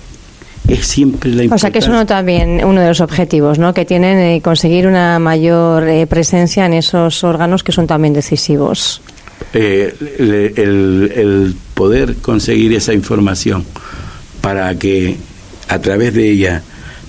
es 0.67 0.85
siempre 0.85 1.29
la 1.31 1.43
importancia. 1.43 1.55
O 1.55 1.59
sea 1.59 1.71
que 1.71 1.79
es 1.79 1.87
uno 1.87 2.05
también 2.05 2.63
uno 2.63 2.81
de 2.81 2.87
los 2.87 3.01
objetivos, 3.01 3.59
¿no? 3.59 3.73
Que 3.73 3.85
tienen 3.85 4.19
eh, 4.19 4.41
conseguir 4.41 4.87
una 4.87 5.19
mayor 5.19 5.87
eh, 5.87 6.07
presencia 6.07 6.65
en 6.65 6.73
esos 6.73 7.23
órganos 7.23 7.63
que 7.63 7.71
son 7.71 7.87
también 7.87 8.13
decisivos. 8.13 9.01
Eh, 9.53 9.95
el, 10.19 10.31
el, 10.55 11.11
el, 11.15 11.55
poder 11.73 12.15
conseguir 12.15 12.73
esa 12.73 12.93
información 12.93 13.63
para 14.41 14.73
que 14.75 15.15
a 15.69 15.79
través 15.79 16.13
de 16.13 16.29
ella 16.29 16.63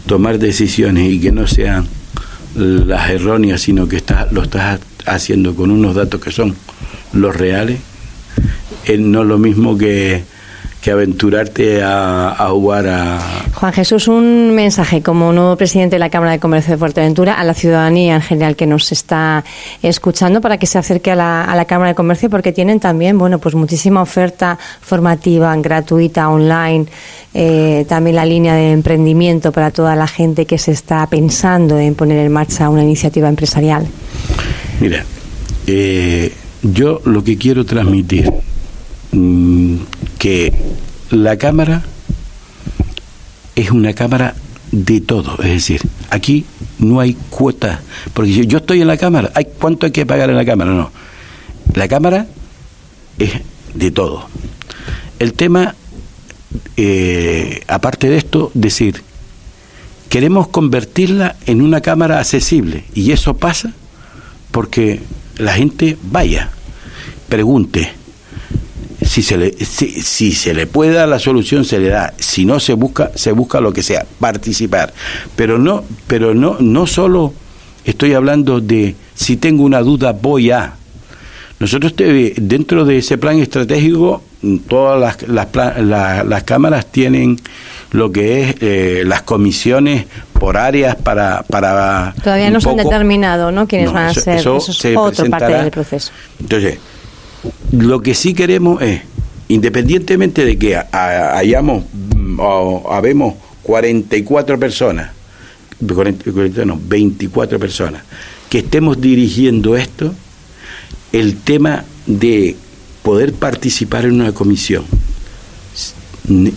tomar 0.06 0.38
decisiones 0.38 1.10
y 1.10 1.20
que 1.20 1.32
no 1.32 1.46
sean 1.46 1.86
las 2.54 3.10
erróneas, 3.10 3.60
sino 3.60 3.88
que 3.88 3.96
está, 3.96 4.28
lo 4.30 4.42
estás 4.42 4.80
haciendo 5.06 5.54
con 5.54 5.70
unos 5.70 5.94
datos 5.94 6.20
que 6.20 6.30
son 6.30 6.54
los 7.12 7.34
reales, 7.34 7.78
es 8.84 8.98
no 9.00 9.24
lo 9.24 9.38
mismo 9.38 9.76
que, 9.76 10.22
que 10.88 10.92
aventurarte 10.92 11.82
a, 11.82 12.30
a, 12.30 12.48
jugar 12.48 12.86
a... 12.88 13.18
Juan 13.52 13.74
Jesús, 13.74 14.08
un 14.08 14.54
mensaje 14.54 15.02
como 15.02 15.34
nuevo 15.34 15.54
presidente 15.54 15.96
de 15.96 16.00
la 16.00 16.08
Cámara 16.08 16.32
de 16.32 16.38
Comercio 16.38 16.72
de 16.72 16.78
Fuerteventura 16.78 17.34
a 17.34 17.44
la 17.44 17.52
ciudadanía 17.52 18.14
en 18.14 18.22
general 18.22 18.56
que 18.56 18.66
nos 18.66 18.90
está 18.90 19.44
escuchando 19.82 20.40
para 20.40 20.56
que 20.56 20.64
se 20.64 20.78
acerque 20.78 21.10
a 21.10 21.14
la, 21.14 21.44
a 21.44 21.54
la 21.56 21.66
Cámara 21.66 21.90
de 21.90 21.94
Comercio 21.94 22.30
porque 22.30 22.54
tienen 22.54 22.80
también, 22.80 23.18
bueno, 23.18 23.38
pues 23.38 23.54
muchísima 23.54 24.00
oferta 24.00 24.58
formativa, 24.80 25.54
gratuita, 25.56 26.30
online, 26.30 26.86
eh, 27.34 27.84
también 27.86 28.16
la 28.16 28.24
línea 28.24 28.54
de 28.54 28.72
emprendimiento 28.72 29.52
para 29.52 29.70
toda 29.70 29.94
la 29.94 30.06
gente 30.06 30.46
que 30.46 30.56
se 30.56 30.72
está 30.72 31.06
pensando 31.06 31.78
en 31.78 31.96
poner 31.96 32.16
en 32.24 32.32
marcha 32.32 32.70
una 32.70 32.82
iniciativa 32.82 33.28
empresarial. 33.28 33.86
Mira, 34.80 35.04
eh, 35.66 36.32
yo 36.62 37.02
lo 37.04 37.22
que 37.22 37.36
quiero 37.36 37.66
transmitir 37.66 38.32
que 40.18 40.52
la 41.10 41.36
cámara 41.36 41.82
es 43.56 43.70
una 43.70 43.92
cámara 43.92 44.34
de 44.70 45.00
todo, 45.00 45.38
es 45.42 45.48
decir, 45.48 45.80
aquí 46.10 46.44
no 46.78 47.00
hay 47.00 47.14
cuotas, 47.30 47.80
porque 48.12 48.46
yo 48.46 48.58
estoy 48.58 48.82
en 48.82 48.86
la 48.86 48.96
cámara, 48.96 49.30
¿hay 49.34 49.46
cuánto 49.58 49.86
hay 49.86 49.92
que 49.92 50.06
pagar 50.06 50.30
en 50.30 50.36
la 50.36 50.44
cámara? 50.44 50.72
No, 50.72 50.90
la 51.74 51.88
cámara 51.88 52.26
es 53.18 53.32
de 53.74 53.90
todo. 53.90 54.28
El 55.18 55.32
tema, 55.32 55.74
eh, 56.76 57.62
aparte 57.66 58.08
de 58.08 58.18
esto, 58.18 58.50
decir, 58.54 59.02
queremos 60.08 60.48
convertirla 60.48 61.36
en 61.46 61.62
una 61.62 61.80
cámara 61.80 62.20
accesible 62.20 62.84
y 62.94 63.10
eso 63.12 63.36
pasa 63.36 63.72
porque 64.50 65.00
la 65.36 65.54
gente 65.54 65.96
vaya, 66.02 66.50
pregunte, 67.28 67.97
si 69.08 69.22
se 69.22 69.38
le 69.38 69.52
si, 69.52 70.02
si, 70.02 70.32
se 70.32 70.52
le 70.52 70.66
puede 70.66 70.92
dar 70.92 71.08
la 71.08 71.18
solución 71.18 71.64
se 71.64 71.78
le 71.78 71.88
da. 71.88 72.12
Si 72.18 72.44
no 72.44 72.60
se 72.60 72.74
busca 72.74 73.10
se 73.14 73.32
busca 73.32 73.60
lo 73.60 73.72
que 73.72 73.82
sea 73.82 74.04
participar. 74.20 74.92
Pero 75.34 75.58
no 75.58 75.84
pero 76.06 76.34
no 76.34 76.58
no 76.60 76.86
solo 76.86 77.32
estoy 77.84 78.12
hablando 78.12 78.60
de 78.60 78.94
si 79.14 79.38
tengo 79.38 79.64
una 79.64 79.80
duda 79.80 80.12
voy 80.12 80.50
a. 80.50 80.74
Nosotros 81.58 81.96
te, 81.96 82.34
dentro 82.36 82.84
de 82.84 82.98
ese 82.98 83.18
plan 83.18 83.38
estratégico 83.40 84.22
todas 84.68 85.00
las, 85.00 85.28
las, 85.28 85.48
la, 85.84 86.22
las 86.22 86.44
cámaras 86.44 86.86
tienen 86.86 87.40
lo 87.90 88.12
que 88.12 88.42
es 88.42 88.56
eh, 88.60 89.02
las 89.04 89.22
comisiones 89.22 90.04
por 90.34 90.56
áreas 90.56 90.94
para 90.94 91.42
para 91.42 92.14
todavía 92.22 92.50
no 92.50 92.60
se 92.60 92.70
han 92.70 92.76
determinado 92.76 93.50
no 93.50 93.66
quiénes 93.66 93.88
no, 93.88 93.94
van 93.94 94.06
a 94.06 94.10
eso, 94.12 94.20
ser. 94.20 94.36
eso, 94.36 94.56
eso 94.58 94.70
es 94.70 94.78
se 94.78 94.96
otra 94.96 95.24
parte 95.24 95.52
del 95.54 95.70
proceso. 95.72 96.12
Entonces 96.38 96.78
lo 97.72 98.00
que 98.00 98.14
sí 98.14 98.34
queremos 98.34 98.82
es, 98.82 99.02
independientemente 99.48 100.44
de 100.44 100.58
que 100.58 100.76
hayamos 100.76 101.84
o 102.38 102.92
habemos 102.92 103.34
44 103.62 104.58
personas, 104.58 105.10
40, 105.86 106.64
no, 106.64 106.80
24 106.82 107.58
personas, 107.58 108.02
que 108.48 108.58
estemos 108.58 109.00
dirigiendo 109.00 109.76
esto, 109.76 110.14
el 111.12 111.36
tema 111.36 111.84
de 112.06 112.56
poder 113.02 113.32
participar 113.32 114.04
en 114.04 114.20
una 114.20 114.32
comisión 114.32 114.84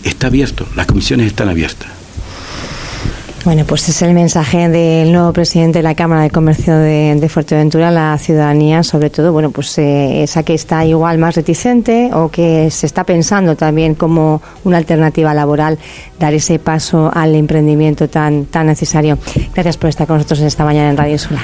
está 0.04 0.26
abierto, 0.26 0.66
las 0.76 0.86
comisiones 0.86 1.26
están 1.26 1.48
abiertas. 1.48 2.01
Bueno, 3.44 3.64
pues 3.64 3.88
es 3.88 4.00
el 4.02 4.14
mensaje 4.14 4.68
del 4.68 5.10
nuevo 5.10 5.32
presidente 5.32 5.80
de 5.80 5.82
la 5.82 5.96
Cámara 5.96 6.22
de 6.22 6.30
Comercio 6.30 6.76
de, 6.76 7.28
Fuerteventura 7.28 7.90
la 7.90 8.16
ciudadanía, 8.16 8.84
sobre 8.84 9.10
todo, 9.10 9.32
bueno, 9.32 9.50
pues 9.50 9.76
eh, 9.78 10.22
esa 10.22 10.44
que 10.44 10.54
está 10.54 10.84
igual 10.84 11.18
más 11.18 11.34
reticente 11.34 12.10
o 12.12 12.30
que 12.30 12.70
se 12.70 12.86
está 12.86 13.02
pensando 13.02 13.56
también 13.56 13.96
como 13.96 14.40
una 14.62 14.76
alternativa 14.76 15.34
laboral, 15.34 15.78
dar 16.20 16.34
ese 16.34 16.60
paso 16.60 17.10
al 17.12 17.34
emprendimiento 17.34 18.08
tan, 18.08 18.44
tan 18.44 18.68
necesario. 18.68 19.18
Gracias 19.52 19.76
por 19.76 19.90
estar 19.90 20.06
con 20.06 20.18
nosotros 20.18 20.38
en 20.40 20.46
esta 20.46 20.64
mañana 20.64 20.90
en 20.90 20.96
Radio 20.96 21.18
Solar. 21.18 21.42